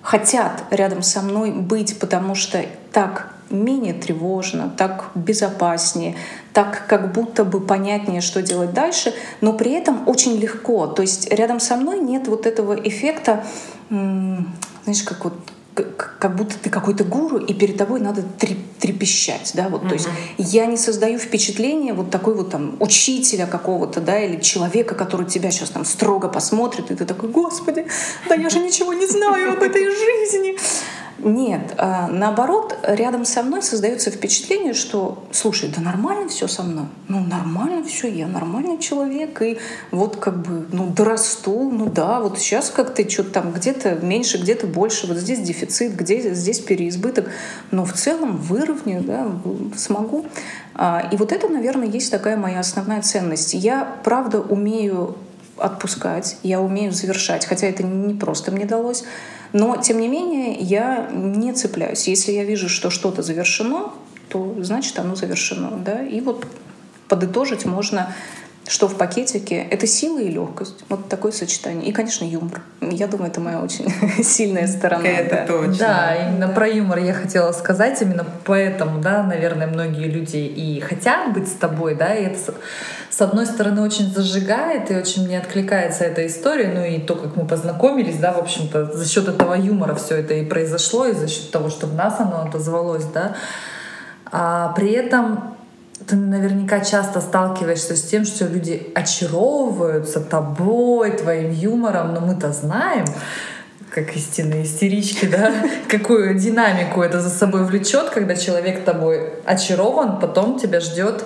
хотят 0.00 0.64
рядом 0.70 1.02
со 1.02 1.20
мной 1.20 1.52
быть, 1.52 1.98
потому 1.98 2.34
что 2.34 2.64
так 2.90 3.33
менее 3.50 3.94
тревожно, 3.94 4.72
так 4.76 5.10
безопаснее, 5.14 6.16
так 6.52 6.86
как 6.88 7.12
будто 7.12 7.44
бы 7.44 7.60
понятнее, 7.60 8.20
что 8.20 8.42
делать 8.42 8.72
дальше, 8.72 9.14
но 9.40 9.52
при 9.52 9.72
этом 9.72 10.08
очень 10.08 10.36
легко. 10.38 10.86
То 10.86 11.02
есть 11.02 11.32
рядом 11.32 11.60
со 11.60 11.76
мной 11.76 11.98
нет 12.00 12.28
вот 12.28 12.46
этого 12.46 12.74
эффекта, 12.74 13.44
знаешь, 13.88 15.02
как 15.04 15.24
вот 15.24 15.34
как 15.74 16.36
будто 16.36 16.56
ты 16.56 16.70
какой-то 16.70 17.04
гуру, 17.04 17.38
и 17.38 17.52
перед 17.52 17.76
тобой 17.76 18.00
надо 18.00 18.22
трепещать, 18.80 19.52
да, 19.54 19.68
вот, 19.68 19.82
mm-hmm. 19.82 19.88
то 19.88 19.94
есть 19.94 20.08
я 20.38 20.66
не 20.66 20.76
создаю 20.76 21.18
впечатление 21.18 21.94
вот 21.94 22.10
такой 22.10 22.34
вот 22.34 22.50
там 22.50 22.76
учителя 22.80 23.46
какого-то, 23.46 24.00
да, 24.00 24.20
или 24.20 24.40
человека, 24.40 24.94
который 24.94 25.26
тебя 25.26 25.50
сейчас 25.50 25.70
там 25.70 25.84
строго 25.84 26.28
посмотрит, 26.28 26.90
и 26.90 26.94
ты 26.94 27.04
такой, 27.04 27.28
господи, 27.28 27.86
да 28.28 28.36
я 28.36 28.50
же 28.50 28.60
ничего 28.60 28.92
не 28.92 29.06
знаю 29.06 29.52
об 29.52 29.62
этой 29.62 29.84
жизни, 29.90 30.56
нет, 31.18 31.74
а 31.78 32.08
наоборот, 32.08 32.76
рядом 32.82 33.24
со 33.24 33.42
мной 33.42 33.62
создается 33.62 34.10
впечатление, 34.10 34.74
что, 34.74 35.24
слушай, 35.30 35.70
да 35.74 35.80
нормально 35.80 36.28
все 36.28 36.48
со 36.48 36.62
мной, 36.62 36.86
ну 37.08 37.20
нормально 37.20 37.84
все, 37.84 38.08
я 38.08 38.26
нормальный 38.26 38.78
человек, 38.78 39.40
и 39.40 39.58
вот 39.90 40.16
как 40.16 40.42
бы, 40.42 40.66
ну 40.72 40.90
дорасту, 40.90 41.70
ну 41.70 41.86
да, 41.86 42.20
вот 42.20 42.38
сейчас 42.38 42.70
как-то 42.70 43.08
что-то 43.08 43.30
там 43.30 43.52
где-то 43.52 43.94
меньше, 43.96 44.38
где-то 44.38 44.66
больше, 44.66 45.06
вот 45.06 45.16
здесь 45.16 45.40
дефицит, 45.40 45.96
где 45.96 46.34
здесь 46.34 46.60
переизбыток, 46.60 47.26
но 47.70 47.84
в 47.84 47.92
целом 47.92 48.36
выровняю, 48.36 49.02
да, 49.02 49.30
смогу. 49.76 50.26
А, 50.74 51.08
и 51.12 51.16
вот 51.16 51.32
это, 51.32 51.48
наверное, 51.48 51.86
есть 51.86 52.10
такая 52.10 52.36
моя 52.36 52.60
основная 52.60 53.02
ценность. 53.02 53.54
Я, 53.54 53.96
правда, 54.02 54.40
умею 54.40 55.16
отпускать, 55.56 56.36
я 56.42 56.60
умею 56.60 56.92
завершать, 56.92 57.46
хотя 57.46 57.66
это 57.66 57.82
не 57.82 58.14
просто 58.14 58.50
мне 58.50 58.64
далось, 58.64 59.04
но, 59.52 59.76
тем 59.76 60.00
не 60.00 60.08
менее, 60.08 60.54
я 60.54 61.08
не 61.12 61.52
цепляюсь. 61.52 62.08
Если 62.08 62.32
я 62.32 62.44
вижу, 62.44 62.68
что 62.68 62.90
что-то 62.90 63.22
завершено, 63.22 63.92
то 64.28 64.56
значит 64.58 64.98
оно 64.98 65.14
завершено. 65.14 65.70
Да? 65.84 66.02
И 66.02 66.20
вот 66.20 66.44
подытожить 67.08 67.64
можно 67.64 68.12
что 68.66 68.88
в 68.88 68.96
пакетике— 68.96 69.56
это 69.70 69.86
сила 69.86 70.18
и 70.18 70.28
легкость. 70.28 70.84
Вот 70.88 71.08
такое 71.08 71.32
сочетание. 71.32 71.86
И, 71.86 71.92
конечно, 71.92 72.24
юмор. 72.24 72.62
Я 72.80 73.06
думаю, 73.06 73.30
это 73.30 73.40
моя 73.40 73.60
очень 73.60 73.86
сильная 74.24 74.66
сторона. 74.66 75.06
Это 75.06 75.36
да. 75.36 75.46
точно. 75.46 75.76
Да, 75.78 76.14
именно 76.16 76.46
да. 76.46 76.52
про 76.54 76.68
юмор 76.68 76.98
я 76.98 77.12
хотела 77.12 77.52
сказать. 77.52 78.00
Именно 78.00 78.26
поэтому, 78.44 79.00
да, 79.00 79.22
наверное, 79.22 79.66
многие 79.66 80.08
люди 80.08 80.38
и 80.38 80.80
хотят 80.80 81.32
быть 81.34 81.48
с 81.48 81.52
тобой, 81.52 81.94
да, 81.94 82.14
и 82.14 82.24
это 82.24 82.54
с 83.16 83.20
одной 83.20 83.46
стороны 83.46 83.82
очень 83.82 84.12
зажигает 84.12 84.90
и 84.90 84.96
очень 84.96 85.24
мне 85.24 85.38
откликается 85.38 86.02
эта 86.02 86.26
история, 86.26 86.72
ну 86.74 86.84
и 86.84 86.98
то, 86.98 87.14
как 87.14 87.36
мы 87.36 87.46
познакомились, 87.46 88.18
да, 88.18 88.32
в 88.32 88.38
общем-то, 88.38 88.92
за 88.92 89.08
счет 89.08 89.28
этого 89.28 89.54
юмора 89.54 89.94
все 89.94 90.16
это 90.16 90.34
и 90.34 90.44
произошло, 90.44 91.06
и 91.06 91.12
за 91.12 91.28
счет 91.28 91.52
того, 91.52 91.70
что 91.70 91.86
в 91.86 91.94
нас 91.94 92.18
оно 92.18 92.42
отозвалось, 92.42 93.04
да. 93.04 93.36
А 94.32 94.72
при 94.72 94.90
этом 94.90 95.54
ты 96.08 96.16
наверняка 96.16 96.80
часто 96.80 97.20
сталкиваешься 97.20 97.94
с 97.94 98.02
тем, 98.02 98.24
что 98.24 98.46
люди 98.46 98.90
очаровываются 98.96 100.20
тобой, 100.20 101.12
твоим 101.12 101.52
юмором, 101.52 102.14
но 102.14 102.20
мы-то 102.20 102.52
знаем, 102.52 103.06
как 103.90 104.16
истинные 104.16 104.64
истерички, 104.64 105.26
да, 105.26 105.52
какую 105.88 106.34
динамику 106.34 107.00
это 107.00 107.20
за 107.20 107.30
собой 107.30 107.64
влечет, 107.64 108.10
когда 108.10 108.34
человек 108.34 108.84
тобой 108.84 109.34
очарован, 109.44 110.18
потом 110.18 110.58
тебя 110.58 110.80
ждет 110.80 111.24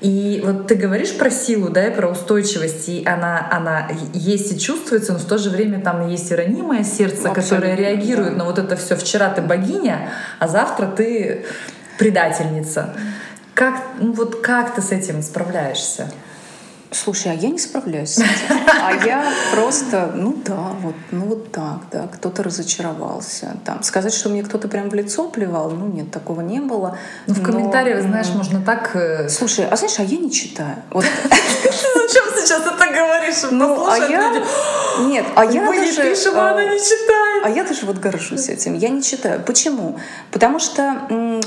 и 0.00 0.42
вот 0.44 0.66
ты 0.66 0.74
говоришь 0.74 1.16
про 1.16 1.30
силу, 1.30 1.70
да, 1.70 1.86
и 1.86 1.94
про 1.94 2.08
устойчивость, 2.08 2.88
и 2.88 3.04
она, 3.06 3.48
она 3.50 3.88
есть 4.12 4.52
и 4.52 4.60
чувствуется, 4.60 5.12
но 5.12 5.18
в 5.18 5.24
то 5.24 5.38
же 5.38 5.50
время 5.50 5.80
там 5.80 6.08
есть 6.08 6.30
и 6.30 6.34
ранимое 6.34 6.84
сердце, 6.84 7.30
Абсолютно, 7.30 7.42
которое 7.42 7.76
реагирует 7.76 8.32
да. 8.32 8.38
на 8.38 8.44
вот 8.44 8.58
это 8.58 8.76
все. 8.76 8.96
Вчера 8.96 9.30
ты 9.30 9.40
богиня, 9.40 10.10
а 10.38 10.48
завтра 10.48 10.86
ты 10.86 11.46
предательница. 11.98 12.94
Как, 13.54 13.80
ну 13.98 14.12
вот 14.12 14.42
как 14.42 14.74
ты 14.74 14.82
с 14.82 14.92
этим 14.92 15.22
справляешься? 15.22 16.10
Слушай, 16.90 17.32
а 17.32 17.34
я 17.34 17.48
не 17.48 17.58
справляюсь 17.58 18.14
с 18.14 18.18
этим. 18.18 18.60
А 18.82 18.92
я 19.04 19.32
просто, 19.52 20.12
ну 20.14 20.36
да, 20.44 20.70
вот, 20.80 20.94
ну 21.10 21.26
вот 21.26 21.50
так, 21.50 21.80
да, 21.90 22.06
кто-то 22.06 22.42
разочаровался. 22.42 23.56
Там, 23.64 23.82
сказать, 23.82 24.14
что 24.14 24.28
мне 24.28 24.42
кто-то 24.42 24.68
прям 24.68 24.88
в 24.88 24.94
лицо 24.94 25.28
плевал, 25.28 25.70
ну 25.70 25.86
нет, 25.86 26.10
такого 26.10 26.40
не 26.40 26.60
было. 26.60 26.96
Ну 27.26 27.34
в 27.34 27.42
комментариях, 27.42 28.02
знаешь, 28.02 28.28
можно 28.28 28.60
так... 28.60 28.94
Э, 28.94 29.28
Слушай, 29.28 29.66
а 29.68 29.76
знаешь, 29.76 29.98
а 29.98 30.02
я 30.02 30.18
не 30.18 30.30
читаю. 30.30 30.76
Вот. 30.90 31.04
Зачем 31.24 32.24
сейчас 32.36 32.62
это 32.62 32.86
говоришь? 32.86 33.50
Ну, 33.50 33.86
а 33.86 33.98
я... 33.98 34.44
Нет, 35.00 35.26
а 35.34 35.44
я 35.44 35.62
Мы 35.62 35.76
даже... 35.76 36.02
пишем, 36.02 36.36
а 36.36 36.52
она 36.52 36.64
не 36.64 36.78
читает. 36.78 37.44
А 37.44 37.50
я 37.50 37.64
даже 37.64 37.84
вот 37.86 37.98
горжусь 37.98 38.48
этим. 38.48 38.74
Я 38.74 38.88
не 38.88 39.02
читаю. 39.02 39.42
Почему? 39.44 39.98
Потому 40.30 40.58
что, 40.58 41.02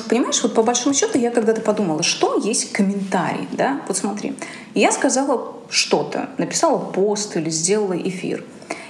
понимаешь, 0.08 0.42
вот 0.44 0.54
по 0.54 0.64
большому 0.64 0.94
счету 0.94 1.18
я 1.18 1.32
когда-то 1.32 1.62
подумала, 1.62 2.04
что 2.04 2.36
есть 2.44 2.72
комментарий, 2.72 3.48
да? 3.52 3.82
Вот 3.88 3.98
смотри. 3.98 4.36
Я 4.76 4.92
сказала 4.92 5.54
что-то, 5.70 6.30
написала 6.38 6.78
пост 6.78 7.36
или 7.36 7.50
сделала 7.50 7.98
эфир. 7.98 8.44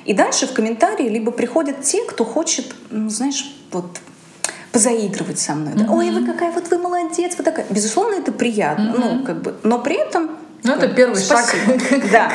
И 0.06 0.14
дальше 0.14 0.48
в 0.48 0.54
комментарии 0.54 1.08
либо 1.08 1.32
приходят 1.32 1.82
те, 1.82 2.04
кто 2.04 2.26
хочет, 2.26 2.74
ну, 2.90 3.10
знаешь, 3.10 3.56
вот 3.72 4.00
позаигрывать 4.72 5.40
со 5.40 5.56
мной. 5.56 5.74
Mm-hmm. 5.74 5.96
Ой, 5.96 6.12
вы 6.12 6.26
какая 6.26 6.52
вот 6.52 6.70
вы 6.70 6.78
молодец, 6.78 7.36
вы 7.38 7.44
такая. 7.44 7.66
Безусловно, 7.70 8.16
это 8.16 8.32
приятно, 8.32 8.90
mm-hmm. 8.90 9.18
ну 9.18 9.24
как 9.24 9.42
бы, 9.42 9.56
но 9.64 9.80
при 9.80 9.96
этом 9.96 10.32
ну, 10.64 10.74
это 10.74 10.88
первый 10.90 11.16
спасибо. 11.16 11.80
шаг. 11.90 12.12
Да. 12.12 12.32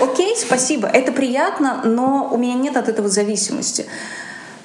Окей, 0.00 0.36
спасибо. 0.36 0.88
Это 0.88 1.12
приятно, 1.12 1.82
но 1.84 2.28
у 2.32 2.36
меня 2.36 2.54
нет 2.54 2.76
от 2.76 2.88
этого 2.88 3.08
зависимости. 3.08 3.86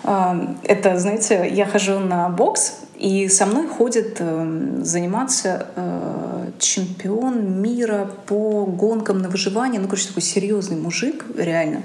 Это, 0.04 1.00
знаете, 1.00 1.50
я 1.50 1.66
хожу 1.66 2.00
на 2.00 2.30
бокс, 2.30 2.84
и 2.98 3.28
со 3.28 3.46
мной 3.46 3.68
ходит 3.68 4.18
э, 4.20 4.80
заниматься 4.82 5.68
э, 5.76 6.52
чемпион 6.60 7.62
мира 7.62 8.10
по 8.28 8.66
гонкам 8.66 9.18
на 9.18 9.30
выживание. 9.30 9.82
Ну, 9.82 9.88
короче, 9.88 10.08
такой 10.08 10.22
серьезный 10.22 10.78
мужик, 10.78 11.26
реально. 11.36 11.82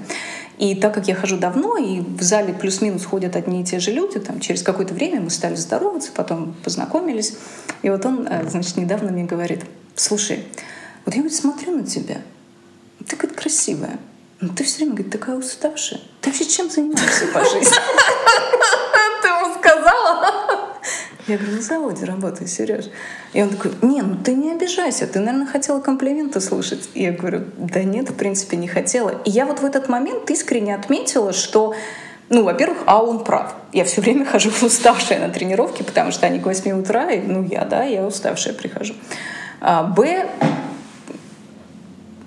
И 0.57 0.75
так 0.75 0.93
как 0.93 1.07
я 1.07 1.15
хожу 1.15 1.37
давно, 1.37 1.77
и 1.77 2.01
в 2.01 2.21
зале 2.21 2.53
плюс-минус 2.53 3.05
ходят 3.05 3.35
одни 3.35 3.61
и 3.61 3.65
те 3.65 3.79
же 3.79 3.91
люди, 3.91 4.19
там, 4.19 4.39
через 4.39 4.61
какое-то 4.61 4.93
время 4.93 5.21
мы 5.21 5.29
стали 5.29 5.55
здороваться, 5.55 6.11
потом 6.13 6.53
познакомились. 6.63 7.37
И 7.81 7.89
вот 7.89 8.05
он, 8.05 8.27
э, 8.27 8.49
значит, 8.49 8.77
недавно 8.77 9.11
мне 9.11 9.23
говорит, 9.23 9.65
слушай, 9.95 10.43
вот 11.05 11.15
я 11.15 11.23
вот 11.23 11.33
смотрю 11.33 11.75
на 11.77 11.85
тебя, 11.85 12.17
ты 13.07 13.15
говорит, 13.15 13.37
красивая, 13.37 13.99
но 14.41 14.53
ты 14.53 14.63
все 14.63 14.77
время, 14.77 14.91
говорит, 14.93 15.11
такая 15.11 15.35
уставшая. 15.35 15.99
Ты 16.21 16.29
вообще 16.29 16.45
чем 16.45 16.69
занимаешься 16.69 17.27
по 17.33 17.43
жизни? 17.43 17.75
Ты 19.21 19.27
ему 19.27 19.53
сказала? 19.59 20.75
Я 21.27 21.37
говорю, 21.37 21.57
на 21.57 21.61
заводе 21.61 22.05
работаю, 22.05 22.47
Сереж. 22.47 22.85
И 23.33 23.41
он 23.43 23.49
такой, 23.49 23.71
не, 23.81 24.01
ну 24.01 24.17
ты 24.23 24.33
не 24.33 24.51
обижайся, 24.51 25.05
ты, 25.05 25.19
наверное, 25.19 25.45
хотела 25.45 25.79
комплименты 25.79 26.41
слушать. 26.41 26.89
И 26.95 27.03
я 27.03 27.11
говорю, 27.11 27.43
да 27.57 27.83
нет, 27.83 28.09
в 28.09 28.15
принципе, 28.15 28.57
не 28.57 28.67
хотела. 28.67 29.09
И 29.25 29.29
я 29.29 29.45
вот 29.45 29.59
в 29.59 29.65
этот 29.65 29.89
момент 29.89 30.29
искренне 30.31 30.73
отметила, 30.73 31.33
что 31.33 31.75
ну, 32.29 32.43
во-первых, 32.43 32.79
а 32.85 33.03
он 33.03 33.23
прав. 33.23 33.55
Я 33.73 33.83
все 33.85 34.01
время 34.01 34.25
хожу 34.25 34.51
уставшая 34.61 35.19
на 35.19 35.33
тренировки, 35.33 35.83
потому 35.83 36.11
что 36.11 36.27
они 36.27 36.39
к 36.39 36.45
8 36.45 36.79
утра, 36.79 37.11
и, 37.11 37.19
ну, 37.19 37.43
я, 37.43 37.65
да, 37.65 37.83
я 37.83 38.05
уставшая 38.05 38.53
прихожу. 38.53 38.93
А, 39.61 39.83
Б, 39.83 40.29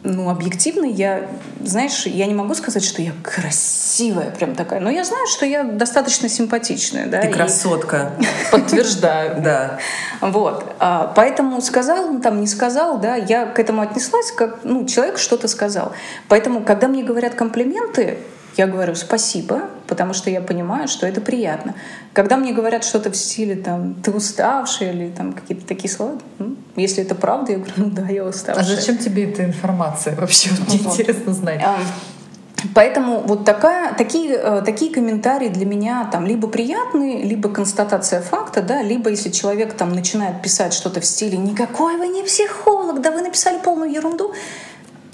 ну, 0.04 0.28
объективно 0.30 0.84
я, 0.84 1.28
знаешь, 1.62 2.06
я 2.06 2.26
не 2.26 2.34
могу 2.34 2.54
сказать, 2.54 2.84
что 2.84 3.02
я 3.02 3.12
красивая 3.22 4.30
прям 4.30 4.56
такая, 4.56 4.80
но 4.80 4.90
я 4.90 5.04
знаю, 5.04 5.26
что 5.28 5.46
я 5.46 5.62
достаточно 5.62 6.28
симпатичная, 6.28 7.06
да. 7.06 7.20
Ты 7.22 7.28
красотка. 7.28 8.12
Подтверждаю. 8.50 9.40
Да. 9.42 9.78
Вот. 10.20 10.74
А, 10.80 11.12
поэтому 11.14 11.60
сказал 11.60 12.06
он 12.06 12.20
там, 12.20 12.40
не 12.40 12.48
сказал, 12.48 12.98
да, 12.98 13.14
я 13.14 13.46
к 13.46 13.60
этому 13.60 13.82
отнеслась, 13.82 14.32
как, 14.32 14.60
ну, 14.64 14.86
человек 14.86 15.18
что-то 15.18 15.46
сказал. 15.46 15.92
Поэтому, 16.28 16.64
когда 16.64 16.88
мне 16.88 17.04
говорят 17.04 17.34
комплименты, 17.34 18.18
я 18.56 18.66
говорю 18.66 18.94
спасибо, 18.94 19.62
потому 19.86 20.12
что 20.12 20.30
я 20.30 20.40
понимаю, 20.40 20.88
что 20.88 21.06
это 21.06 21.20
приятно. 21.20 21.74
Когда 22.12 22.36
мне 22.36 22.52
говорят 22.52 22.84
что-то 22.84 23.10
в 23.10 23.16
стиле 23.16 23.56
там 23.56 23.94
ты 23.94 24.10
уставший 24.10 24.90
или 24.90 25.10
там 25.10 25.32
какие-то 25.32 25.66
такие 25.66 25.90
слова, 25.90 26.18
ну, 26.38 26.56
если 26.76 27.02
это 27.02 27.14
правда, 27.14 27.52
я 27.52 27.58
говорю, 27.58 27.72
ну 27.76 27.90
да, 27.90 28.06
я 28.08 28.24
уставшая. 28.24 28.64
А 28.64 28.66
зачем 28.66 28.98
тебе 28.98 29.30
эта 29.30 29.44
информация 29.44 30.14
вообще? 30.16 30.50
Мне 30.68 30.78
вот. 30.78 30.92
интересно 30.92 31.32
знать. 31.32 31.62
А, 31.64 31.78
поэтому 32.74 33.20
вот 33.20 33.46
такая, 33.46 33.94
такие, 33.94 34.34
э, 34.34 34.62
такие 34.64 34.92
комментарии 34.92 35.48
для 35.48 35.64
меня 35.64 36.08
там 36.12 36.26
либо 36.26 36.46
приятные, 36.48 37.22
либо 37.22 37.48
констатация 37.48 38.20
факта, 38.20 38.60
да, 38.60 38.82
либо 38.82 39.08
если 39.08 39.30
человек 39.30 39.72
там 39.72 39.92
начинает 39.92 40.42
писать 40.42 40.74
что-то 40.74 41.00
в 41.00 41.06
стиле 41.06 41.38
«никакой 41.38 41.96
вы 41.96 42.08
не 42.08 42.22
психолог, 42.22 43.00
да 43.00 43.10
вы 43.12 43.22
написали 43.22 43.58
полную 43.58 43.90
ерунду», 43.90 44.34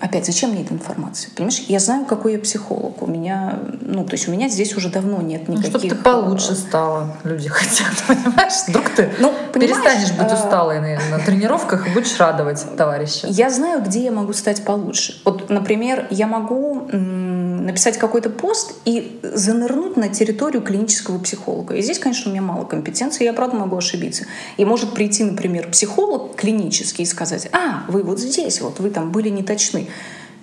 Опять, 0.01 0.27
зачем 0.27 0.51
мне 0.51 0.63
эта 0.63 0.75
информация? 0.75 1.33
Понимаешь, 1.35 1.65
я 1.67 1.81
знаю, 1.81 2.05
какой 2.05 2.35
я 2.35 2.39
психолог. 2.39 3.03
У 3.03 3.07
меня, 3.07 3.59
ну, 3.81 4.05
то 4.05 4.13
есть 4.13 4.29
у 4.29 4.31
меня 4.31 4.49
здесь 4.49 4.77
уже 4.77 4.91
давно 4.91 5.21
нет 5.21 5.49
никаких... 5.49 5.73
Ну, 5.73 5.79
чтобы 5.79 5.89
ты 5.89 5.97
получше 5.97 6.55
стала, 6.55 7.17
люди 7.25 7.49
хотят, 7.49 7.93
понимаешь? 8.07 8.53
Вдруг 8.69 8.89
ты 8.91 9.11
ну, 9.19 9.35
перестанешь 9.53 10.13
быть 10.13 10.31
а, 10.31 10.35
усталой 10.35 10.81
на, 10.81 11.17
на 11.17 11.19
тренировках 11.19 11.89
и 11.89 11.91
будешь 11.91 12.17
радовать 12.19 12.65
товарища. 12.77 13.27
Я 13.29 13.51
знаю, 13.51 13.83
где 13.83 14.05
я 14.05 14.13
могу 14.13 14.33
стать 14.35 14.65
получше. 14.65 15.21
Вот, 15.25 15.51
например, 15.51 16.07
я 16.11 16.29
могу 16.29 16.89
написать 17.69 17.99
какой-то 17.99 18.31
пост 18.31 18.75
и 18.85 19.21
занырнуть 19.23 19.97
на 19.97 20.09
территорию 20.09 20.63
клинического 20.63 21.19
психолога. 21.19 21.75
И 21.77 21.83
здесь, 21.83 21.99
конечно, 21.99 22.31
у 22.31 22.33
меня 22.33 22.43
мало 22.43 22.65
компетенции, 22.65 23.25
я 23.25 23.33
правда 23.33 23.57
могу 23.57 23.77
ошибиться. 23.77 24.25
И 24.57 24.65
может 24.65 24.95
прийти, 24.95 25.23
например, 25.23 25.71
психолог 25.71 26.35
клинический 26.35 27.05
и 27.05 27.07
сказать, 27.07 27.49
а, 27.53 27.85
вы 27.89 28.03
вот 28.03 28.19
здесь, 28.19 28.61
вот 28.61 28.81
вы 28.81 28.91
там 28.91 29.13
были 29.13 29.29
не 29.29 29.43
точны. 29.43 29.89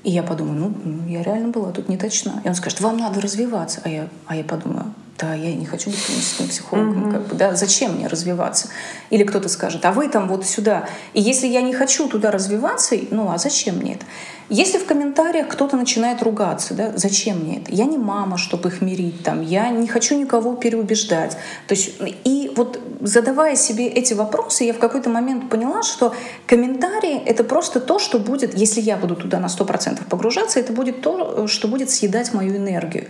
И 0.04 0.12
я 0.12 0.22
подумаю, 0.22 0.60
ну, 0.60 0.74
ну 0.84 1.08
я 1.08 1.24
реально 1.24 1.50
была 1.50 1.72
тут 1.72 1.90
не 1.90 1.98
точна. 1.98 2.42
И 2.46 2.48
он 2.48 2.54
скажет, 2.54 2.80
вам 2.80 2.98
надо 2.98 3.20
развиваться. 3.20 3.82
А 3.84 3.90
я, 3.90 4.08
а 4.28 4.36
я 4.36 4.44
подумаю, 4.44 4.94
да, 5.18 5.34
я 5.34 5.56
не 5.56 5.66
хочу 5.66 5.90
быть 5.90 6.06
клиническим 6.06 6.48
психологом, 6.48 7.06
mm-hmm. 7.06 7.12
как 7.12 7.28
бы, 7.28 7.36
да, 7.36 7.56
зачем 7.56 7.96
мне 7.96 8.08
развиваться? 8.08 8.68
Или 9.10 9.24
кто-то 9.24 9.50
скажет, 9.50 9.84
а 9.86 9.92
вы 9.92 10.10
там 10.10 10.28
вот 10.28 10.46
сюда. 10.46 10.88
И 11.14 11.22
если 11.22 11.48
я 11.48 11.62
не 11.62 11.74
хочу 11.74 12.08
туда 12.08 12.30
развиваться, 12.32 12.96
ну, 13.12 13.32
а 13.32 13.38
зачем 13.38 13.78
мне 13.78 13.96
это? 13.96 14.06
Если 14.50 14.78
в 14.78 14.86
комментариях 14.86 15.48
кто-то 15.48 15.76
начинает 15.76 16.22
ругаться, 16.22 16.76
да, 16.76 16.94
зачем 16.96 17.40
мне 17.40 17.58
это? 17.58 17.72
Я 17.72 17.86
не 17.86 17.98
мама, 17.98 18.38
чтобы 18.38 18.70
их 18.70 18.82
мирить, 18.82 19.24
там, 19.24 19.42
я 19.42 19.70
не 19.70 19.88
хочу 19.88 20.16
никого 20.20 20.56
переубеждать. 20.56 21.36
То 21.68 21.74
есть, 21.74 21.96
и 22.24 22.52
вот 22.56 22.80
задавая 23.02 23.56
себе 23.56 23.88
эти 23.88 24.14
вопросы, 24.14 24.64
я 24.66 24.74
в 24.74 24.78
какой-то 24.78 25.10
момент 25.10 25.50
поняла, 25.50 25.82
что 25.82 26.14
комментарии— 26.46 27.18
это 27.26 27.44
просто 27.44 27.80
то, 27.80 27.98
что 27.98 28.20
будет, 28.20 28.56
если 28.56 28.82
я 28.82 28.98
буду 28.98 29.16
туда 29.16 29.40
на 29.40 29.48
100% 29.48 30.08
погружаться, 30.08 30.60
это 30.60 30.74
будет 30.74 31.02
то, 31.02 31.48
что 31.48 31.68
будет 31.68 31.90
съедать 31.90 32.34
мою 32.34 32.56
энергию. 32.56 33.08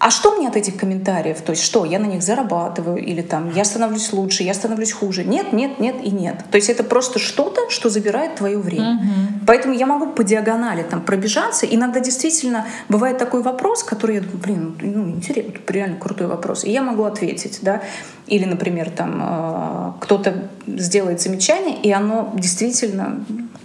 А 0.00 0.10
что 0.10 0.34
мне 0.34 0.48
от 0.48 0.56
этих 0.56 0.78
комментариев? 0.78 1.42
То 1.42 1.50
есть 1.50 1.62
что, 1.62 1.84
я 1.84 1.98
на 1.98 2.06
них 2.06 2.22
зарабатываю? 2.22 2.96
Или 2.96 3.20
там 3.20 3.52
я 3.54 3.64
становлюсь 3.66 4.14
лучше, 4.14 4.42
я 4.42 4.54
становлюсь 4.54 4.92
хуже? 4.92 5.24
Нет, 5.24 5.52
нет, 5.52 5.78
нет 5.78 5.96
и 6.02 6.10
нет. 6.10 6.42
То 6.50 6.56
есть 6.56 6.70
это 6.70 6.82
просто 6.82 7.18
что-то, 7.18 7.68
что 7.68 7.90
забирает 7.90 8.36
твое 8.36 8.56
время. 8.56 8.94
Угу. 8.94 9.44
Поэтому 9.46 9.74
я 9.74 9.84
могу 9.84 10.06
по 10.06 10.24
диагонали 10.24 10.84
там 10.84 11.02
пробежаться. 11.02 11.66
Иногда 11.66 12.00
действительно 12.00 12.66
бывает 12.88 13.18
такой 13.18 13.42
вопрос, 13.42 13.82
который 13.82 14.14
я 14.14 14.20
думаю, 14.22 14.38
блин, 14.38 14.78
ну 14.80 15.10
интересно, 15.10 15.52
реально 15.68 15.98
крутой 15.98 16.28
вопрос. 16.28 16.64
И 16.64 16.70
я 16.70 16.80
могу 16.80 17.04
ответить, 17.04 17.58
да. 17.60 17.82
Или, 18.26 18.46
например, 18.46 18.88
там 18.88 19.20
э, 19.22 19.92
кто-то 20.00 20.48
сделает 20.66 21.20
замечание, 21.20 21.76
и 21.76 21.92
оно 21.92 22.32
действительно 22.34 23.22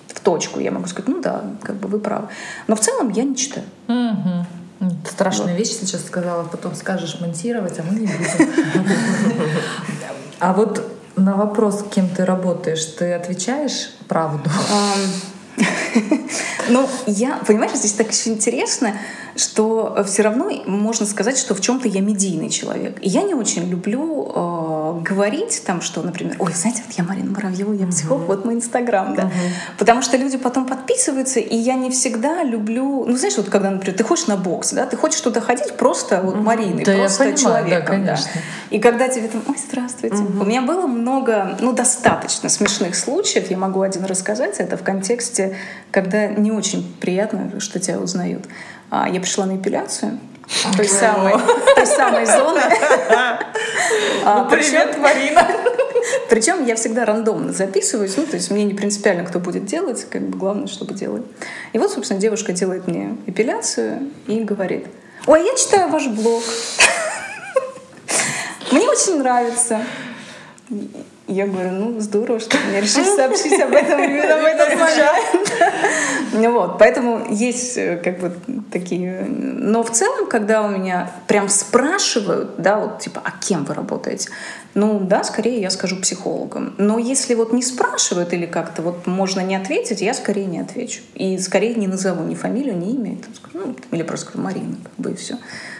в 0.09 0.19
точку. 0.19 0.59
Я 0.59 0.71
могу 0.71 0.87
сказать, 0.87 1.07
ну 1.07 1.21
да, 1.21 1.45
как 1.61 1.77
бы 1.77 1.87
вы 1.87 1.99
правы. 1.99 2.27
Но 2.67 2.75
в 2.75 2.81
целом 2.81 3.09
я 3.11 3.23
не 3.23 3.37
читаю. 3.37 3.65
Угу. 3.87 4.45
Страшную 5.09 5.51
вот. 5.51 5.59
вещь 5.59 5.71
сейчас 5.71 6.05
сказала, 6.05 6.43
потом 6.43 6.75
скажешь 6.75 7.19
монтировать, 7.19 7.79
а 7.79 7.83
мы 7.83 7.99
не 7.99 8.07
будем. 8.07 8.87
А 10.39 10.53
вот 10.53 10.85
на 11.15 11.35
вопрос, 11.35 11.85
кем 11.89 12.09
ты 12.09 12.25
работаешь, 12.25 12.83
ты 12.85 13.13
отвечаешь 13.13 13.91
правду? 14.07 14.49
Ну, 16.67 16.89
я, 17.05 17.39
понимаешь, 17.47 17.77
здесь 17.77 17.93
так 17.93 18.11
еще 18.11 18.31
интересно, 18.31 18.97
что 19.35 20.03
все 20.05 20.23
равно 20.23 20.49
можно 20.65 21.05
сказать, 21.05 21.37
что 21.37 21.55
в 21.55 21.61
чем-то 21.61 21.87
я 21.87 22.01
медийный 22.01 22.49
человек. 22.49 22.97
И 23.01 23.09
я 23.09 23.21
не 23.21 23.33
очень 23.33 23.69
люблю 23.69 24.31
э, 24.33 25.01
говорить 25.01 25.61
там, 25.65 25.81
что, 25.81 26.01
например, 26.01 26.37
ой, 26.39 26.53
знаете, 26.53 26.83
вот 26.87 26.95
я 26.97 27.03
Марина 27.03 27.31
Муравьева, 27.31 27.73
я 27.73 27.87
психолог, 27.87 28.23
uh-huh. 28.23 28.27
вот 28.27 28.45
мой 28.45 28.55
Инстаграм, 28.55 29.13
да. 29.13 29.23
Uh-huh. 29.23 29.77
Потому 29.77 30.01
что 30.01 30.15
люди 30.15 30.37
потом 30.37 30.65
подписываются, 30.65 31.39
и 31.41 31.55
я 31.55 31.75
не 31.75 31.91
всегда 31.91 32.43
люблю, 32.43 33.05
ну, 33.05 33.17
знаешь, 33.17 33.35
вот 33.35 33.49
когда, 33.49 33.71
например, 33.71 33.97
ты 33.97 34.03
хочешь 34.03 34.27
на 34.27 34.37
бокс, 34.37 34.71
да, 34.71 34.85
ты 34.85 34.95
хочешь 34.95 35.19
туда 35.19 35.41
ходить 35.41 35.75
просто 35.75 36.21
вот 36.21 36.35
Мариной, 36.35 36.85
да, 36.85 36.95
просто 36.95 37.25
я 37.25 37.33
понимаю, 37.33 37.37
человеком, 37.37 38.05
да, 38.05 38.05
конечно. 38.05 38.31
да. 38.33 38.75
И 38.75 38.79
когда 38.79 39.07
тебе 39.09 39.27
там, 39.27 39.41
ой, 39.47 39.55
здравствуйте. 39.67 40.15
Uh-huh. 40.15 40.41
У 40.41 40.45
меня 40.45 40.61
было 40.61 40.87
много, 40.87 41.57
ну, 41.59 41.73
достаточно 41.73 42.47
смешных 42.47 42.95
случаев, 42.95 43.51
я 43.51 43.57
могу 43.57 43.81
один 43.81 44.05
рассказать, 44.05 44.59
это 44.59 44.77
в 44.77 44.83
контексте, 44.83 45.57
когда 45.91 46.27
не 46.27 46.51
очень 46.51 46.95
приятно, 47.01 47.59
что 47.59 47.79
тебя 47.79 47.99
узнают. 47.99 48.45
А, 48.89 49.09
я 49.09 49.19
пришла 49.19 49.45
на 49.45 49.57
эпиляцию, 49.57 50.19
той 50.77 50.87
самой, 50.87 51.33
той 51.75 51.85
самой 51.85 52.25
зоны. 52.25 52.61
А, 54.23 54.43
ну, 54.43 54.49
привет, 54.49 54.97
Марина! 54.97 55.47
Причем 56.29 56.65
я 56.65 56.75
всегда 56.75 57.05
рандомно 57.05 57.51
записываюсь, 57.53 58.15
ну, 58.17 58.25
то 58.25 58.35
есть 58.35 58.51
мне 58.51 58.63
не 58.63 58.73
принципиально, 58.73 59.23
кто 59.23 59.39
будет 59.39 59.65
делать, 59.65 60.05
как 60.09 60.21
бы 60.23 60.37
главное, 60.37 60.67
чтобы 60.67 60.93
делали. 60.93 61.23
И 61.73 61.79
вот, 61.79 61.91
собственно, 61.91 62.19
девушка 62.19 62.53
делает 62.53 62.87
мне 62.87 63.17
эпиляцию 63.27 64.11
и 64.27 64.41
говорит, 64.41 64.87
ой, 65.25 65.45
я 65.45 65.55
читаю 65.55 65.89
ваш 65.89 66.07
блог. 66.07 66.43
Мне 68.71 68.87
очень 68.87 69.17
нравится. 69.17 69.81
Я 71.27 71.47
говорю, 71.47 71.71
ну 71.71 71.99
здорово, 71.99 72.39
что 72.39 72.57
мне 72.69 72.81
решили 72.81 73.03
сообщить 73.03 73.59
об 73.59 73.73
этом 73.73 73.99
именно 74.03 74.37
в 74.37 74.45
этот 74.45 74.79
момент. 74.79 75.53
Ну 76.33 76.51
вот, 76.51 76.77
поэтому 76.77 77.25
есть 77.31 77.77
э, 77.77 77.95
как 77.97 78.19
бы 78.19 78.35
такие... 78.71 79.25
Но 79.29 79.83
в 79.83 79.91
целом, 79.91 80.27
когда 80.27 80.63
у 80.63 80.67
меня 80.67 81.09
прям 81.27 81.47
спрашивают, 81.47 82.55
да, 82.57 82.77
вот 82.77 82.99
типа, 82.99 83.21
а 83.23 83.31
кем 83.31 83.63
вы 83.63 83.73
работаете? 83.73 84.29
Ну 84.73 84.99
да, 84.99 85.23
скорее 85.23 85.61
я 85.61 85.69
скажу 85.69 85.95
психологом. 85.95 86.75
Но 86.77 86.99
если 86.99 87.35
вот 87.35 87.53
не 87.53 87.63
спрашивают 87.63 88.33
или 88.33 88.45
как-то 88.45 88.81
вот 88.81 89.07
можно 89.07 89.39
не 89.39 89.55
ответить, 89.55 90.01
я 90.01 90.13
скорее 90.13 90.45
не 90.45 90.59
отвечу. 90.59 91.01
И 91.13 91.37
скорее 91.37 91.75
не 91.75 91.87
назову 91.87 92.23
ни 92.23 92.35
фамилию, 92.35 92.77
ни 92.77 92.91
имя. 92.91 93.17
Ну, 93.53 93.75
или 93.91 94.03
просто 94.03 94.27
скажу 94.27 94.43
Марина, 94.43 94.75
как 94.83 94.93
бы 94.97 95.11
и 95.11 95.15
все. 95.15 95.37